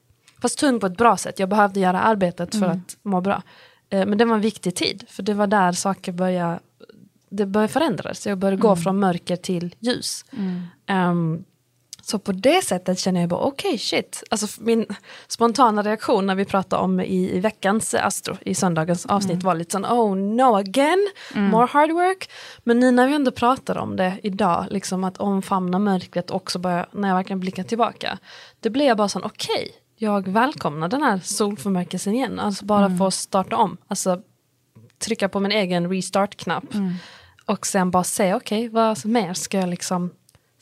fast 0.41 0.59
tung 0.59 0.79
på 0.79 0.85
ett 0.85 0.97
bra 0.97 1.17
sätt. 1.17 1.39
Jag 1.39 1.49
behövde 1.49 1.79
göra 1.79 2.01
arbetet 2.01 2.55
för 2.55 2.65
att 2.65 2.97
må 3.03 3.21
bra. 3.21 3.41
Eh, 3.89 4.05
men 4.05 4.17
det 4.17 4.25
var 4.25 4.35
en 4.35 4.41
viktig 4.41 4.75
tid, 4.75 5.03
för 5.07 5.23
det 5.23 5.33
var 5.33 5.47
där 5.47 5.71
saker 5.71 6.11
började, 6.11 6.59
det 7.29 7.45
började 7.45 7.73
förändras. 7.73 8.27
Jag 8.27 8.37
började 8.37 8.61
gå 8.61 8.75
från 8.75 8.99
mörker 8.99 9.35
till 9.35 9.75
ljus. 9.79 10.25
Ehm, 10.85 11.43
så 12.05 12.19
på 12.19 12.31
det 12.31 12.63
sättet 12.63 12.99
känner 12.99 13.19
jag 13.19 13.29
bara 13.29 13.39
okej 13.39 13.77
shit. 13.77 14.23
Alltså 14.29 14.61
min 14.61 14.85
spontana 15.27 15.83
reaktion 15.83 16.25
när 16.25 16.35
vi 16.35 16.45
pratade 16.45 16.81
om 16.81 16.99
i, 16.99 17.35
i 17.35 17.39
veckans 17.39 17.93
Astro, 17.93 18.37
i 18.41 18.55
söndagens 18.55 19.05
avsnitt 19.05 19.43
var 19.43 19.55
lite 19.55 19.71
sån 19.71 19.85
oh 19.85 20.15
no 20.15 20.55
again, 20.55 21.09
more 21.33 21.67
hard 21.71 21.91
work. 21.91 22.29
Men 22.63 22.79
nu 22.79 22.91
när 22.91 23.07
vi 23.07 23.15
ändå 23.15 23.31
pratar 23.31 23.77
om 23.77 23.95
det 23.95 24.19
idag, 24.23 24.65
liksom 24.69 25.03
att 25.03 25.17
omfamna 25.17 25.79
mörkret 25.79 26.31
också 26.31 26.59
börja, 26.59 26.85
när 26.91 27.07
jag 27.07 27.15
verkligen 27.15 27.39
blickar 27.39 27.63
tillbaka. 27.63 28.17
Det 28.59 28.69
blir 28.69 28.85
jag 28.85 28.97
bara 28.97 29.09
sån 29.09 29.23
okej, 29.23 29.71
jag 29.95 30.27
välkomnar 30.27 30.87
den 30.87 31.03
här 31.03 31.19
solförmörkelsen 31.23 32.13
igen. 32.13 32.39
Alltså 32.39 32.65
bara 32.65 32.97
få 32.97 33.11
starta 33.11 33.55
om. 33.55 33.77
Alltså 33.87 34.21
trycka 34.99 35.29
på 35.29 35.39
min 35.39 35.51
egen 35.51 35.89
restart-knapp. 35.89 36.65
Och 37.45 37.67
sen 37.67 37.91
bara 37.91 38.03
säga 38.03 38.35
okej, 38.35 38.69
vad 38.69 39.05
mer 39.05 39.33
ska 39.33 39.59
jag 39.59 39.69
liksom 39.69 40.11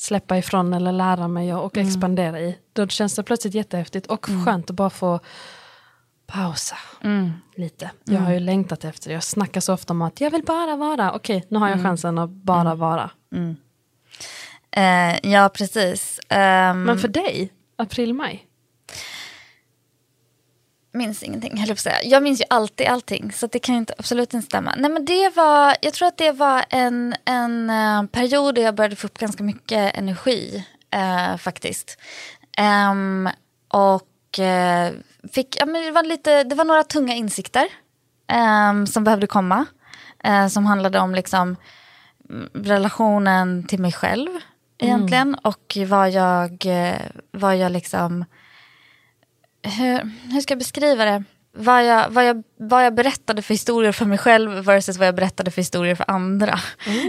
släppa 0.01 0.37
ifrån 0.37 0.73
eller 0.73 0.91
lära 0.91 1.27
mig 1.27 1.53
och, 1.53 1.65
och 1.65 1.77
expandera 1.77 2.39
i. 2.39 2.57
Då 2.73 2.87
känns 2.87 3.15
det 3.15 3.23
plötsligt 3.23 3.53
jättehäftigt 3.53 4.07
och 4.07 4.25
skönt 4.45 4.69
att 4.69 4.75
bara 4.75 4.89
få 4.89 5.19
pausa 6.27 6.75
lite. 7.55 7.91
Jag 8.03 8.19
har 8.21 8.33
ju 8.33 8.39
längtat 8.39 8.85
efter 8.85 9.09
det. 9.09 9.13
Jag 9.13 9.23
snackar 9.23 9.61
så 9.61 9.73
ofta 9.73 9.93
om 9.93 10.01
att 10.01 10.21
jag 10.21 10.31
vill 10.31 10.43
bara 10.43 10.75
vara. 10.75 11.11
Okej, 11.13 11.45
nu 11.49 11.59
har 11.59 11.69
jag 11.69 11.83
chansen 11.83 12.17
att 12.17 12.29
bara 12.29 12.75
vara. 12.75 13.09
Eh, 14.71 15.31
ja, 15.31 15.49
precis. 15.53 16.19
Ehm, 16.29 16.83
Men 16.83 16.97
för 16.97 17.07
dig, 17.07 17.53
april-maj? 17.75 18.45
Minns 20.91 21.23
ingenting, 21.23 21.58
höll 21.58 21.69
jag 21.69 21.80
säga. 21.80 22.04
Jag 22.04 22.23
minns 22.23 22.41
ju 22.41 22.45
alltid 22.49 22.88
allting, 22.88 23.32
så 23.32 23.47
det 23.47 23.60
kan 23.60 23.75
ju 23.75 23.80
inte, 23.80 23.93
absolut 23.97 24.34
inte 24.34 24.45
stämma. 24.45 24.73
Nej, 24.77 24.91
men 24.91 25.06
det 25.06 25.36
var, 25.36 25.75
jag 25.82 25.93
tror 25.93 26.08
att 26.08 26.17
det 26.17 26.32
var 26.32 26.65
en, 26.69 27.15
en 27.25 27.69
eh, 27.69 28.04
period 28.04 28.56
där 28.56 28.62
jag 28.62 28.75
började 28.75 28.95
få 28.95 29.08
upp 29.08 29.17
ganska 29.17 29.43
mycket 29.43 29.97
energi, 29.97 30.65
eh, 30.91 31.38
faktiskt. 31.38 31.97
Ehm, 32.58 33.30
och 33.67 34.39
eh, 34.39 34.91
fick, 35.34 35.56
ja, 35.60 35.65
men 35.65 35.82
det, 35.82 35.91
var 35.91 36.04
lite, 36.04 36.43
det 36.43 36.56
var 36.56 36.65
några 36.65 36.84
tunga 36.84 37.13
insikter 37.13 37.67
ehm, 38.27 38.88
som 38.88 39.04
behövde 39.04 39.27
komma. 39.27 39.65
Som 40.49 40.65
handlade 40.65 40.99
om 40.99 41.15
liksom 41.15 41.56
mm, 42.30 42.49
relationen 42.54 43.63
till 43.67 43.80
mig 43.80 43.91
själv 43.91 44.30
egentligen. 44.80 45.36
Och 45.36 45.77
vad 45.88 46.10
jag, 46.10 46.65
vad 47.32 47.58
jag 47.58 47.71
liksom... 47.71 48.25
Hur, 49.63 50.12
hur 50.34 50.41
ska 50.41 50.52
jag 50.52 50.60
beskriva 50.60 51.06
det? 51.06 51.24
Vad 51.54 51.86
jag, 51.86 52.10
vad, 52.10 52.26
jag, 52.26 52.43
vad 52.60 52.86
jag 52.86 52.95
berättade 52.95 53.41
för 53.41 53.54
historier 53.54 53.91
för 53.91 54.06
mig 54.06 54.17
själv 54.17 54.52
versus 54.52 54.97
vad 54.97 55.08
jag 55.08 55.15
berättade 55.15 55.52
för 55.52 55.62
historier 55.62 55.95
för 55.95 56.12
andra. 56.12 56.60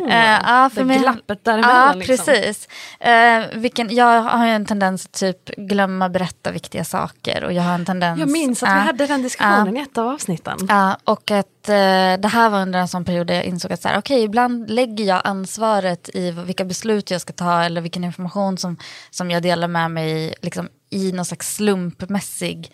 Eh, 0.09 0.39
ja, 0.47 0.71
för 0.75 0.81
det 0.81 0.85
mig- 0.85 0.99
glappet 0.99 1.45
däremellan, 1.45 1.87
Ja, 1.87 1.93
liksom. 1.95 2.27
precis. 2.27 2.69
Eh, 3.01 3.43
vilken, 3.55 3.95
jag 3.95 4.23
har 4.23 4.47
ju 4.47 4.53
en 4.53 4.67
tendens 4.67 5.07
att 5.07 5.13
typ 5.13 5.47
glömma 5.57 6.09
berätta 6.09 6.51
viktiga 6.51 6.85
saker. 6.85 7.45
Och 7.45 7.53
jag 7.53 7.63
har 7.63 7.75
en 7.75 7.85
tendens... 7.85 8.21
Jag 8.21 8.31
minns 8.31 8.63
att 8.63 8.69
vi 8.69 8.81
hade 8.81 9.07
den 9.07 9.23
diskussionen 9.23 9.77
i 9.77 9.81
ett 9.81 9.99
av 9.99 10.09
avsnitten. 10.09 10.57
Ja, 10.69 10.97
och 11.05 11.31
att 11.31 11.69
eh, 11.69 11.75
det 12.21 12.29
här 12.33 12.51
var 12.51 12.61
under 12.63 12.79
en 12.79 12.89
sån 12.89 13.05
period 13.05 13.27
där 13.27 13.35
jag 13.35 13.45
insåg 13.45 13.73
att 13.73 13.83
så 13.83 13.89
här, 13.89 13.99
okej, 13.99 14.23
ibland 14.23 14.71
lägger 14.71 15.05
jag 15.05 15.21
ansvaret 15.25 16.09
i 16.15 16.31
vilka 16.31 16.65
beslut 16.65 17.11
jag 17.11 17.21
ska 17.21 17.33
ta 17.33 17.63
eller 17.63 17.81
vilken 17.81 18.05
information 18.05 18.59
som, 18.59 18.77
som 19.11 19.31
jag 19.31 19.43
delar 19.43 19.69
med 19.69 19.91
mig 19.91 20.35
liksom, 20.43 20.69
i 20.93 21.13
någon 21.13 21.25
slags 21.25 21.55
slumpmässig 21.55 22.73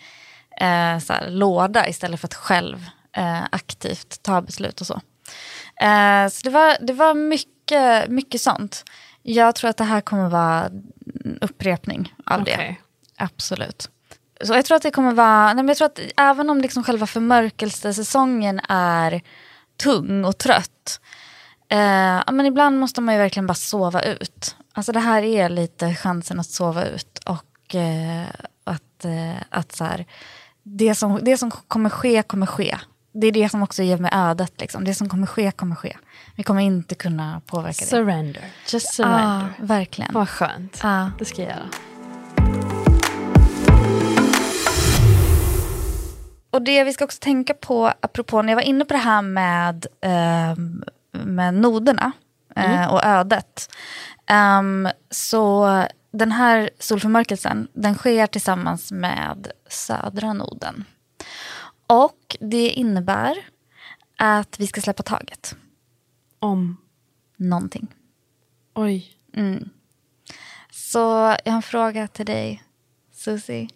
eh, 0.61 0.99
så 0.99 1.13
här, 1.13 1.29
låda 1.29 1.87
istället 1.87 2.19
för 2.19 2.27
att 2.27 2.33
själv 2.33 2.85
eh, 3.15 3.43
aktivt 3.51 4.23
ta 4.23 4.41
beslut 4.41 4.81
och 4.81 4.87
så. 4.87 5.01
Eh, 5.81 6.27
så 6.27 6.41
det 6.43 6.49
var, 6.49 6.77
det 6.81 6.93
var 6.93 7.13
mycket, 7.13 8.09
mycket 8.09 8.41
sånt. 8.41 8.83
Jag 9.21 9.55
tror 9.55 9.69
att 9.69 9.77
det 9.77 9.83
här 9.83 10.01
kommer 10.01 10.29
vara 10.29 10.69
upprepning 11.41 12.13
av 12.25 12.43
det. 12.43 12.53
Okej. 12.53 12.81
Absolut. 13.17 13.89
Så 14.41 14.53
jag 14.53 14.65
tror 14.65 14.75
att 14.77 14.83
det 14.83 14.91
kommer 14.91 15.13
vara, 15.13 15.45
nej 15.45 15.55
men 15.55 15.67
jag 15.67 15.77
tror 15.77 15.85
att 15.85 15.99
även 16.17 16.49
om 16.49 16.61
liksom 16.61 16.83
själva 16.83 17.07
förmörkelsesäsongen 17.07 18.61
är 18.69 19.21
tung 19.77 20.25
och 20.25 20.37
trött, 20.37 20.99
eh, 21.69 22.31
men 22.31 22.45
ibland 22.45 22.79
måste 22.79 23.01
man 23.01 23.15
ju 23.15 23.19
verkligen 23.19 23.47
bara 23.47 23.53
sova 23.53 24.01
ut. 24.01 24.55
Alltså 24.73 24.91
det 24.91 24.99
här 24.99 25.23
är 25.23 25.49
lite 25.49 25.95
chansen 25.95 26.39
att 26.39 26.49
sova 26.49 26.85
ut 26.85 27.19
och 27.25 27.48
eh, 27.75 28.23
att, 28.63 29.05
eh, 29.05 29.35
att 29.49 29.71
så 29.71 29.83
här, 29.83 30.05
det, 30.63 30.95
som, 30.95 31.19
det 31.21 31.37
som 31.37 31.51
kommer 31.51 31.89
ske 31.89 32.23
kommer 32.23 32.45
ske. 32.45 32.77
Det 33.11 33.27
är 33.27 33.31
det 33.31 33.49
som 33.49 33.63
också 33.63 33.83
ger 33.83 33.97
mig 33.97 34.11
ödet. 34.13 34.53
Liksom. 34.61 34.83
Det 34.83 34.93
som 34.95 35.09
kommer 35.09 35.27
ske 35.27 35.51
kommer 35.51 35.75
ske. 35.75 35.97
Vi 36.35 36.43
kommer 36.43 36.61
inte 36.61 36.95
kunna 36.95 37.41
påverka 37.45 37.85
det. 37.85 37.89
Surrender. 37.89 38.45
Just 38.73 38.99
Ja, 38.99 39.05
surrender. 39.05 39.53
verkligen. 39.59 40.13
Vad 40.13 40.29
skönt. 40.29 40.79
Ja. 40.83 41.11
Det 41.19 41.25
ska 41.25 41.41
jag 41.41 41.49
göra. 41.51 41.69
Och 46.51 46.61
det 46.61 46.83
vi 46.83 46.93
ska 46.93 47.05
också 47.05 47.19
tänka 47.21 47.53
på, 47.53 47.93
apropå 47.99 48.41
när 48.41 48.49
jag 48.49 48.55
var 48.55 48.63
inne 48.63 48.85
på 48.85 48.93
det 48.93 48.99
här 48.99 49.21
med, 49.21 49.85
ehm, 50.01 50.83
med 51.11 51.53
noderna 51.53 52.11
eh, 52.55 52.93
och 52.93 53.05
ödet. 53.05 53.69
Ehm, 54.27 54.89
så 55.11 55.67
den 56.11 56.31
här 56.31 56.69
solförmörkelsen, 56.79 57.67
den 57.73 57.95
sker 57.95 58.27
tillsammans 58.27 58.91
med 58.91 59.51
södra 59.69 60.33
noden. 60.33 60.85
Och 61.87 62.37
det 62.39 62.69
innebär 62.69 63.37
att 64.17 64.59
vi 64.59 64.67
ska 64.67 64.81
släppa 64.81 65.03
taget. 65.03 65.55
Om. 66.39 66.77
Någonting. 67.37 67.87
Oj. 68.73 69.13
Så 70.71 70.99
jag 71.45 71.51
har 71.51 71.55
en 71.55 71.61
fråga 71.61 72.07
till 72.07 72.25
dig, 72.25 72.63
Susie. 73.11 73.67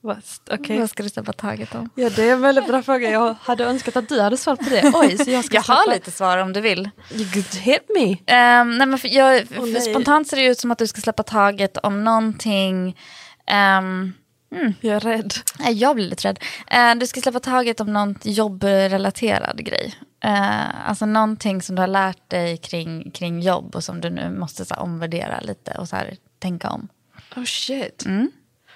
Vad- 0.00 0.22
Okej. 0.50 0.78
Vad 0.80 0.90
ska 0.90 1.02
du 1.02 1.08
släppa 1.08 1.32
taget 1.32 1.74
om? 1.74 1.90
Ja, 1.94 2.10
det 2.10 2.28
är 2.28 2.32
en 2.32 2.40
väldigt 2.40 2.66
bra 2.66 2.82
fråga. 2.82 3.10
Jag 3.10 3.34
hade 3.40 3.64
önskat 3.64 3.96
att 3.96 4.08
du 4.08 4.20
hade 4.20 4.36
svarat 4.36 4.58
på 4.58 4.70
det. 4.70 4.90
Oj, 4.94 5.18
så 5.18 5.30
jag 5.30 5.44
ska 5.44 5.54
Jag 5.54 5.62
har 5.62 5.94
lite 5.94 6.10
svar 6.10 6.38
om 6.38 6.52
du 6.52 6.60
vill. 6.60 6.90
You 7.12 7.30
could 7.32 7.54
hit 7.54 7.82
me. 7.94 8.16
Ehm, 8.26 8.78
nej, 8.78 8.86
men 8.86 8.98
för 8.98 9.08
jag, 9.08 9.48
för 9.48 9.60
nej. 9.66 9.80
spontant 9.80 10.28
ser 10.28 10.36
det 10.36 10.44
ut 10.46 10.58
som 10.58 10.70
att 10.70 10.78
du 10.78 10.86
ska 10.86 11.00
släppa 11.00 11.22
taget 11.22 11.76
om 11.76 12.04
någonting. 12.04 12.96
ehm, 13.46 14.12
Jag 14.80 14.96
är 14.96 15.00
rädd. 15.00 15.34
nej, 15.58 15.72
jag 15.74 15.94
blir 15.96 16.08
lite 16.08 16.28
rädd. 16.28 16.38
Eh, 16.66 16.94
du 16.94 17.06
ska 17.06 17.20
släppa 17.20 17.40
taget 17.40 17.80
om 17.80 17.92
någon 17.92 18.14
jobbrelaterad 18.22 19.64
grej. 19.64 19.94
Eh, 20.24 20.88
alltså 20.88 21.06
någonting 21.06 21.62
som 21.62 21.76
du 21.76 21.82
har 21.82 21.86
lärt 21.86 22.30
dig 22.30 22.56
kring, 22.56 23.10
kring 23.10 23.40
jobb 23.40 23.76
och 23.76 23.84
som 23.84 24.00
du 24.00 24.10
nu 24.10 24.30
måste 24.30 24.64
så 24.64 24.74
här, 24.74 24.82
omvärdera 24.82 25.40
lite 25.40 25.70
och 25.78 25.88
så 25.88 25.96
här, 25.96 26.16
tänka 26.38 26.70
om. 26.70 26.88
Oh 27.36 27.44
shit. 27.44 28.04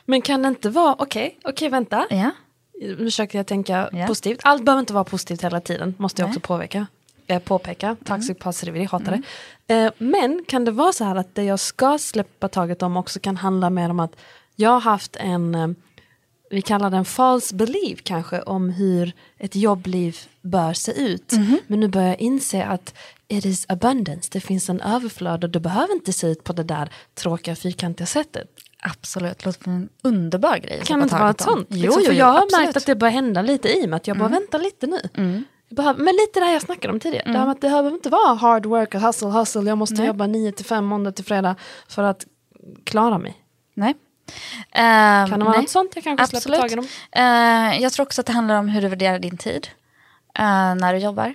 Men 0.04 0.22
kan 0.22 0.42
det 0.42 0.48
inte 0.48 0.70
vara, 0.70 0.96
okej, 0.98 1.38
okej 1.44 1.68
vänta. 1.68 2.06
Ja, 2.10 2.30
Nu 2.80 2.96
försöker 2.96 3.38
jag 3.38 3.46
tänka 3.46 3.88
Ja. 3.92 4.06
positivt. 4.06 4.40
Allt 4.42 4.64
behöver 4.64 4.80
inte 4.80 4.92
vara 4.92 5.04
positivt 5.04 5.44
hela 5.44 5.60
tiden, 5.60 5.94
måste 5.98 6.22
jag 6.22 6.28
Nej. 6.28 6.36
också 6.36 6.46
påpeka. 6.46 6.86
Eh, 7.26 7.38
påpeka. 7.42 7.96
Toxic 8.04 8.38
positivity, 8.38 8.84
hatar 8.84 9.22
det. 9.66 9.74
Eh, 9.74 9.92
men 9.98 10.44
kan 10.48 10.64
det 10.64 10.70
vara 10.70 10.92
så 10.92 11.04
här 11.04 11.16
att 11.16 11.34
det 11.34 11.42
jag 11.44 11.60
ska 11.60 11.98
släppa 11.98 12.48
taget 12.48 12.82
om 12.82 12.96
också 12.96 13.20
kan 13.20 13.36
handla 13.36 13.70
mer 13.70 13.90
om 13.90 14.00
att 14.00 14.16
jag 14.56 14.70
har 14.70 14.80
haft 14.80 15.16
en, 15.16 15.54
eh, 15.54 15.68
vi 16.50 16.62
kallar 16.62 16.90
den 16.90 17.04
false 17.04 17.54
belief 17.54 18.02
kanske, 18.02 18.42
om 18.42 18.70
hur 18.70 19.12
ett 19.38 19.56
jobbliv 19.56 20.16
bör 20.40 20.72
se 20.72 20.92
ut. 20.92 21.32
Men 21.66 21.80
nu 21.80 21.88
börjar 21.88 22.08
jag 22.08 22.20
inse 22.20 22.64
att 22.64 22.94
it 23.28 23.44
is 23.44 23.66
abundance, 23.68 24.28
det 24.32 24.40
finns 24.40 24.68
en 24.70 24.80
överflöd 24.80 25.44
och 25.44 25.50
det 25.50 25.60
behöver 25.60 25.94
inte 25.94 26.12
se 26.12 26.26
ut 26.26 26.44
på 26.44 26.52
det 26.52 26.62
där 26.64 26.88
tråkiga 27.14 27.56
fyrkantiga 27.56 28.06
sättet. 28.06 28.48
Absolut. 28.82 29.38
Det 29.38 29.46
låter 29.46 29.62
som 29.62 29.72
en 29.72 29.88
underbar 30.02 30.58
grej. 30.58 30.82
Kan 30.84 30.98
det 30.98 31.02
inte 31.02 31.14
vara 31.16 31.30
ett 31.30 31.40
sånt? 31.40 31.66
Jo, 31.70 31.76
Liksom, 31.82 32.02
jo, 32.06 32.12
jag 32.12 32.26
har 32.26 32.32
absolut. 32.32 32.52
Mm. 32.54 32.64
märkt 32.66 32.76
att 32.76 32.86
det 32.86 32.94
börjar 32.96 33.12
hända 33.12 33.42
lite 33.42 33.68
i 33.78 33.86
mig, 33.86 33.96
att 33.96 34.06
jag 34.06 34.18
bara 34.18 34.28
väntar 34.28 34.58
lite 34.58 34.86
nu. 34.86 35.00
Jag 35.68 35.76
behöver, 35.76 36.00
men 36.04 36.14
lite 36.14 36.40
det 36.40 36.46
här 36.46 36.52
jag 36.52 36.62
snackade 36.62 36.92
om 36.94 37.00
tidigare, 37.00 37.32
det, 37.32 37.38
här 37.38 37.44
med 37.46 37.52
att 37.52 37.60
det 37.60 37.68
behöver 37.68 37.90
inte 37.90 38.08
vara 38.08 38.34
hard 38.34 38.66
work, 38.66 38.94
och 38.94 39.00
hustle, 39.00 39.28
hustle, 39.28 39.62
jag 39.62 39.78
måste 39.78 39.94
Mm. 39.94 40.00
Nej. 40.02 40.06
jobba 40.08 40.26
9 40.26 40.52
till 40.52 40.64
5 40.66 40.84
måndag 40.84 41.12
till 41.12 41.24
fredag 41.24 41.56
för 41.88 42.02
att 42.02 42.26
klara 42.84 43.18
mig. 43.18 43.34
Nej. 43.74 43.94
Ehm, 44.72 45.28
Kan 45.28 45.38
det 45.38 45.44
vara 45.44 45.54
nej. 45.54 45.60
något 45.62 45.70
sånt 45.70 45.92
jag 45.94 46.04
kanske 46.04 46.26
släpper 46.40 46.58
taget 46.58 46.78
om? 46.78 46.86
Eh, 47.12 47.82
jag 47.82 47.92
tror 47.92 48.06
också 48.06 48.20
att 48.20 48.26
det 48.26 48.32
handlar 48.32 48.58
om 48.58 48.68
hur 48.68 48.82
du 48.82 48.88
värderar 48.88 49.18
din 49.18 49.36
tid 49.36 49.68
eh, 50.38 50.74
när 50.74 50.92
du 50.94 50.98
jobbar. 50.98 51.34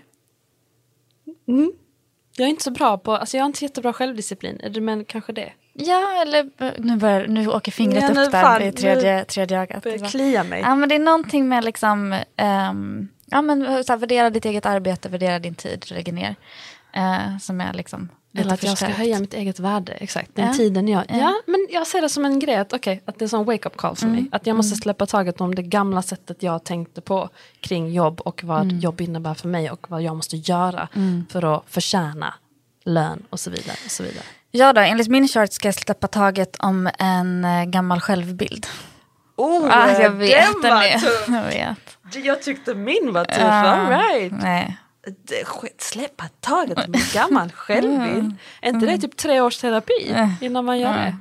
Jag 2.37 2.45
är 2.45 2.49
inte 2.49 2.63
så 2.63 2.71
bra 2.71 2.97
på, 2.97 3.15
alltså 3.15 3.37
jag 3.37 3.43
har 3.43 3.47
inte 3.47 3.65
jättebra 3.65 3.93
självdisciplin, 3.93 4.61
men 4.85 5.05
kanske 5.05 5.33
det. 5.33 5.53
Ja, 5.79 6.21
eller 6.21 6.49
nu, 6.81 6.97
börjar, 6.97 7.27
nu 7.27 7.47
åker 7.47 7.71
fingret 7.71 8.03
Ja, 8.15 8.23
upp 8.25 8.31
där 8.31 8.61
i 8.61 8.71
tredje, 8.71 9.25
tredje 9.25 9.59
ögat. 9.61 9.83
Börjar 9.83 10.07
klia 10.09 10.43
mig. 10.43 10.61
Ja, 10.61 10.75
men 10.75 10.89
det 10.89 10.95
är 10.95 10.99
någonting 10.99 11.47
med 11.47 11.63
liksom, 11.65 12.15
ehm, 12.35 13.07
ja, 13.25 13.41
men, 13.41 13.83
så 13.83 13.93
här, 13.93 13.97
värdera 13.97 14.29
ditt 14.29 14.45
eget 14.45 14.65
arbete, 14.65 15.09
värdera 15.09 15.39
din 15.39 15.55
tid 15.55 15.91
lägger 15.91 16.13
ner. 16.13 16.35
eh, 16.93 17.37
som 17.41 17.61
är 17.61 17.73
liksom 17.73 18.09
Eller 18.37 18.53
att 18.53 18.63
jag 18.63 18.77
ska 18.77 18.87
höja 18.87 19.19
mitt 19.19 19.33
eget 19.33 19.59
värde, 19.59 19.91
exakt. 19.93 20.35
Den 20.35 20.47
Ja. 20.47 20.53
tiden 20.53 20.87
jag... 20.87 21.03
Ja. 21.09 21.17
Ja, 21.17 21.33
men 21.47 21.67
jag 21.69 21.87
ser 21.87 22.01
det 22.01 22.09
som 22.09 22.25
en 22.25 22.39
grej, 22.39 22.55
att, 22.55 22.73
okej, 22.73 23.01
att 23.05 23.15
det 23.19 23.21
är 23.23 23.25
en 23.25 23.29
sån 23.29 23.45
wake-up 23.45 23.77
call 23.77 23.95
för 23.95 24.03
Mm. 24.05 24.15
mig. 24.15 24.29
Att 24.31 24.47
jag 24.47 24.55
måste 24.55 24.75
släppa 24.75 25.05
taget 25.05 25.41
om 25.41 25.55
det 25.55 25.61
gamla 25.61 26.01
sättet 26.01 26.43
jag 26.43 26.63
tänkte 26.63 27.01
på 27.01 27.29
kring 27.61 27.91
jobb 27.93 28.21
och 28.21 28.43
vad 28.43 28.61
Mm. 28.61 28.79
jobb 28.79 29.01
innebär 29.01 29.33
för 29.33 29.47
mig 29.47 29.71
och 29.71 29.89
vad 29.89 30.01
jag 30.01 30.15
måste 30.15 30.37
göra 30.37 30.87
för 31.29 31.55
att 31.57 31.63
förtjäna 31.67 32.33
lön 32.85 33.23
och 33.29 33.39
så 33.39 33.49
vidare. 33.49 33.77
Och 33.85 33.91
så 33.91 34.03
vidare. 34.03 34.23
Ja 34.51 34.73
då, 34.73 34.81
enligt 34.81 35.07
min 35.07 35.27
chart 35.27 35.53
ska 35.53 35.67
jag 35.67 35.75
släppa 35.75 36.07
taget 36.07 36.55
om 36.59 36.89
en 36.99 37.45
eh, 37.45 37.63
gammal 37.65 37.99
självbild. 37.99 38.67
Oh, 39.35 39.67
ah, 39.71 39.91
jag 40.01 40.09
vet, 40.09 40.61
den 40.61 40.77
är, 40.77 41.03
jag 41.35 41.43
vet. 41.43 41.97
Jag 42.25 42.41
tyckte 42.41 42.73
min 42.75 43.13
var 43.13 43.25
tuff, 43.25 43.37
Ja, 43.39 43.51
all 43.51 43.87
right. 43.89 44.33
Nej. 44.41 44.77
Det- 45.27 45.43
sk- 45.43 45.67
Släppa 45.79 46.23
taget 46.39 46.77
om 46.87 46.93
en 46.93 47.01
gammal 47.13 47.51
självbild. 47.55 48.35
Är 48.61 48.69
inte 48.69 48.85
Mm. 48.85 48.95
det 48.95 48.97
typ 48.97 49.17
tre 49.17 49.41
års 49.41 49.57
terapi 49.57 50.15
innan 50.41 50.65
man 50.65 50.79
gör 50.79 50.93
det? 50.93 51.15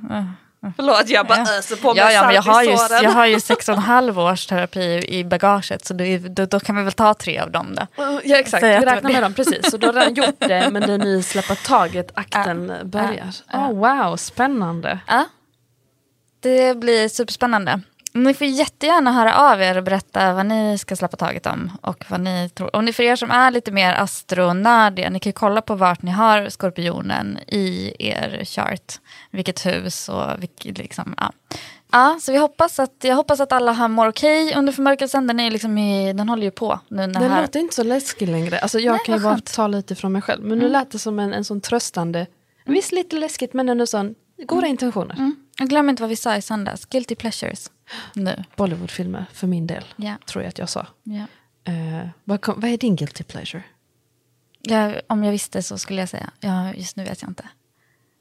Förlåt, 0.76 1.08
jag 1.08 1.26
bara 1.26 1.40
öser 1.40 1.76
på 1.76 1.94
med 1.94 2.02
Ja, 2.02 2.12
ja, 2.12 2.26
men 2.26 2.34
jag 2.34 2.42
har, 2.42 2.62
ju, 2.62 2.70
jag 3.02 3.10
har 3.10 3.26
ju 3.26 3.40
sex 3.50 3.68
och 3.68 3.74
en 3.74 3.80
halv 3.82 4.18
års 4.20 4.46
terapi 4.46 5.04
i 5.08 5.24
bagaget 5.24 5.84
så 5.86 5.94
är- 5.94 6.28
då, 6.28 6.46
då 6.46 6.60
kan 6.60 6.76
vi 6.76 6.82
väl 6.82 6.92
ta 6.92 7.14
tre 7.14 7.38
av 7.38 7.50
dem 7.50 7.74
då. 7.74 7.86
Ja 8.24 8.36
exakt, 8.38 8.62
vi 8.64 8.68
räknar 8.68 9.00
det. 9.00 9.08
med 9.12 9.22
dem 9.22 9.34
precis. 9.34 9.70
Så 9.70 9.76
du 9.76 9.86
har 9.86 9.92
redan 9.94 10.14
gjort 10.14 10.34
det 10.38 10.70
men 10.72 10.82
det 10.82 10.92
är 10.92 10.98
nu 10.98 11.22
släppa 11.22 11.54
taget 11.54 12.10
akten 12.14 12.72
börjar. 12.84 13.28
Oh, 13.52 13.72
wow, 13.72 14.16
spännande. 14.16 14.98
Ja. 15.06 15.24
Det 16.40 16.76
blir 16.78 17.08
superspännande. 17.08 17.80
Ni 18.12 18.34
får 18.34 18.46
jättegärna 18.46 19.12
höra 19.12 19.52
av 19.52 19.62
er 19.62 19.76
och 19.78 19.84
berätta 19.84 20.32
vad 20.32 20.46
ni 20.46 20.78
ska 20.78 20.96
släppa 20.96 21.16
taget 21.16 21.46
om. 21.46 21.72
Och 21.80 22.04
vad 22.08 22.20
ni 22.20 22.48
tror. 22.48 22.76
Och 22.76 22.84
ni 22.84 22.92
för 22.92 23.02
er 23.02 23.16
som 23.16 23.30
är 23.30 23.50
lite 23.50 23.70
mer 23.72 23.94
astronördiga, 23.94 25.10
ni 25.10 25.20
kan 25.20 25.30
ju 25.30 25.34
kolla 25.34 25.60
på 25.62 25.74
vart 25.74 26.02
ni 26.02 26.10
har 26.10 26.48
skorpionen 26.48 27.38
i 27.46 27.92
er 27.98 28.44
chart. 28.44 28.92
Vilket 29.30 29.66
hus 29.66 30.08
och 30.08 30.42
vilket 30.42 30.78
liksom, 30.78 31.14
ja. 31.18 31.32
Ja, 31.92 32.18
så 32.20 32.32
vi 32.32 32.38
hoppas 32.38 32.78
att, 32.78 32.94
jag 33.02 33.16
hoppas 33.16 33.40
att 33.40 33.52
alla 33.52 33.72
har 33.72 33.88
mår 33.88 34.08
okej 34.08 34.54
under 34.56 34.72
förmörkelsen. 34.72 35.26
Den, 35.26 35.40
är 35.40 35.50
liksom 35.50 35.78
i, 35.78 36.12
den 36.12 36.28
håller 36.28 36.42
ju 36.42 36.50
på 36.50 36.80
nu. 36.88 37.06
När 37.06 37.20
Det 37.20 37.28
här. 37.28 37.42
låter 37.42 37.60
inte 37.60 37.74
så 37.74 37.82
läskigt 37.82 38.28
längre. 38.28 38.58
Alltså, 38.58 38.78
jag 38.78 38.92
Nej, 38.92 39.00
kan 39.06 39.14
ju 39.14 39.20
bara 39.22 39.38
ta 39.38 39.66
lite 39.66 39.94
från 39.94 40.12
mig 40.12 40.22
själv. 40.22 40.44
Men 40.44 40.58
nu 40.58 40.68
lät 40.68 40.90
det 40.90 40.98
som 40.98 41.18
en, 41.18 41.32
en 41.32 41.44
sån 41.44 41.60
tröstande, 41.60 42.26
visst 42.64 42.92
lite 42.92 43.16
läskigt 43.16 43.54
men 43.54 43.68
ändå 43.68 43.86
sån 43.86 44.14
goda 44.46 44.66
intentioner. 44.66 45.14
Mm. 45.14 45.36
Och 45.60 45.68
glöm 45.68 45.88
inte 45.90 46.02
vad 46.02 46.10
vi 46.10 46.16
sa 46.16 46.36
i 46.36 46.42
söndags, 46.42 46.84
guilty 46.86 47.14
pleasures. 47.14 47.70
Nu. 48.14 48.44
Bollywoodfilmer 48.56 49.24
för 49.32 49.46
min 49.46 49.66
del, 49.66 49.84
Ja. 49.96 50.14
tror 50.26 50.44
jag 50.44 50.48
att 50.48 50.58
jag 50.58 50.68
sa. 50.68 50.86
Ja. 51.02 51.26
Eh, 51.72 52.08
vad, 52.24 52.40
kom, 52.40 52.60
vad 52.60 52.70
är 52.70 52.76
din 52.78 52.96
guilty 52.96 53.24
pleasure? 53.24 53.62
Jag, 54.62 55.00
om 55.06 55.24
jag 55.24 55.32
visste 55.32 55.62
så 55.62 55.78
skulle 55.78 56.00
jag 56.02 56.08
säga. 56.08 56.30
Ja, 56.40 56.74
just 56.74 56.96
nu 56.96 57.04
vet 57.04 57.22
jag 57.22 57.30
inte. 57.30 57.48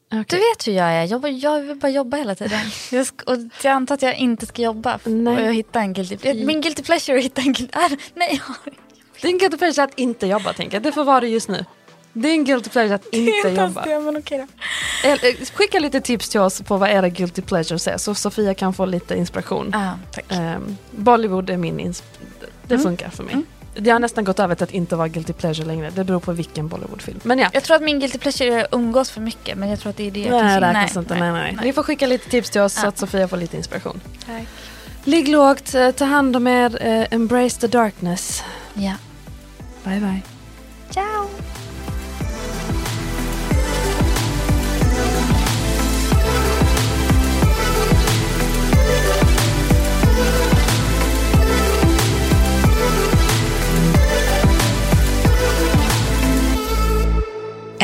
Okej. 0.08 0.26
Du 0.30 0.36
vet 0.36 0.68
hur 0.68 0.74
jag 0.74 0.88
är. 0.94 1.06
Jag, 1.06 1.32
jag 1.32 1.62
vill 1.62 1.78
bara 1.78 1.90
jobba 1.92 2.18
hela 2.18 2.36
tiden. 2.36 2.60
Jag, 2.92 3.04
sk- 3.06 3.24
och 3.24 3.38
jag 3.64 3.72
antar 3.72 3.96
att 3.96 4.02
jag 4.02 4.18
inte 4.18 4.46
ska 4.46 4.62
jobba. 4.62 5.00
Nej. 5.06 5.34
Och 5.36 5.42
jag 5.42 5.54
hittar 5.54 5.80
en 5.82 5.94
guilty 5.94 6.46
Min 6.46 6.62
guilty 6.62 6.84
pleasure 6.84 7.16
är 7.16 7.18
att 7.20 7.26
hitta 7.26 7.42
en 7.42 7.54
guilty... 7.54 7.80
Äh, 7.80 7.98
nej, 8.16 8.30
jag 8.32 8.44
har 8.44 8.56
är 9.22 9.28
en 9.34 9.38
guilty 9.38 9.58
pleasure 9.58 9.84
att 9.84 10.00
inte 10.00 10.28
jobba 10.28 10.54
tänker 10.54 10.76
jag. 10.76 10.84
Det 10.84 10.92
får 10.92 11.04
vara 11.04 11.20
det 11.20 11.28
just 11.28 11.50
nu. 11.50 11.66
Det 12.18 12.28
är 12.30 12.34
en 12.34 12.44
guilty 12.46 12.70
pleasure 12.70 12.96
att 12.96 13.06
inte 13.12 13.50
jobba. 13.50 13.82
det, 13.86 14.00
men 14.00 14.18
okej 14.18 14.38
då. 15.04 15.10
Eh, 15.10 15.18
Skicka 15.54 15.80
lite 15.80 16.02
tips 16.02 16.30
till 16.30 16.40
oss 16.40 16.62
på 16.62 16.78
vad 16.78 16.90
era 16.90 17.10
guilty 17.10 17.42
pleasures 17.42 17.88
är 17.88 17.98
så 17.98 18.16
Sofia 18.16 18.54
kan 18.54 18.74
få 18.74 18.86
lite 18.86 19.16
inspiration. 19.16 19.76
Ah, 19.76 19.92
tack. 20.12 20.26
Ehm, 20.30 20.78
Bollywood 20.92 21.50
är 21.50 21.58
min 21.58 21.80
ins- 21.80 22.04
Det 22.68 22.74
Mm. 22.74 22.84
funkar 22.84 23.10
för 23.10 23.24
mig. 23.24 23.36
Det 23.78 23.90
har 23.90 24.00
nästan 24.00 24.24
gått 24.24 24.40
över 24.40 24.56
till 24.56 24.64
att 24.64 24.72
inte 24.72 24.96
vara 24.96 25.08
guilty 25.08 25.34
pleasure 25.34 25.66
längre. 25.68 25.90
Det 25.96 26.04
beror 26.04 26.20
på 26.20 26.32
vilken 26.32 26.68
Bollywoodfilm. 26.68 27.20
Men 27.24 27.40
ja. 27.40 27.50
Jag 27.54 27.64
tror 27.64 27.76
att 27.76 27.82
min 27.84 28.00
guilty 28.00 28.18
pleasure 28.18 28.54
är 28.54 28.64
att 28.64 28.74
umgås 28.74 29.12
för 29.12 29.22
mycket. 29.22 29.58
Men 29.58 29.70
jag 29.70 29.80
tror 29.80 29.90
att 29.90 29.98
det 29.98 30.08
är 30.08 30.12
det 30.12 30.20
jag 30.20 30.44
Nej, 30.44 30.60
det 30.62 30.68
räknas 30.68 30.98
inte. 30.98 31.16
Nej, 31.16 31.32
nej. 31.32 31.58
Ni 31.64 31.74
får 31.74 31.84
skicka 31.84 32.08
lite 32.08 32.30
tips 32.30 32.50
till 32.50 32.62
oss 32.62 32.74
så 32.74 32.86
Ja. 32.86 32.90
att 32.90 32.98
Sofia 32.98 33.28
får 33.28 33.38
lite 33.38 33.58
inspiration. 33.58 34.02
Tack. 34.26 34.44
Ligg 35.04 35.28
lågt, 35.28 35.74
eh, 35.76 35.92
ta 35.92 36.06
hand 36.06 36.36
om 36.36 36.48
er, 36.48 36.86
eh, 36.88 37.06
embrace 37.12 37.60
the 37.62 37.68
darkness. 37.68 38.44
Ja. 38.74 38.94
Bye 39.84 40.00
bye. 40.00 40.22
Ciao! 40.92 41.28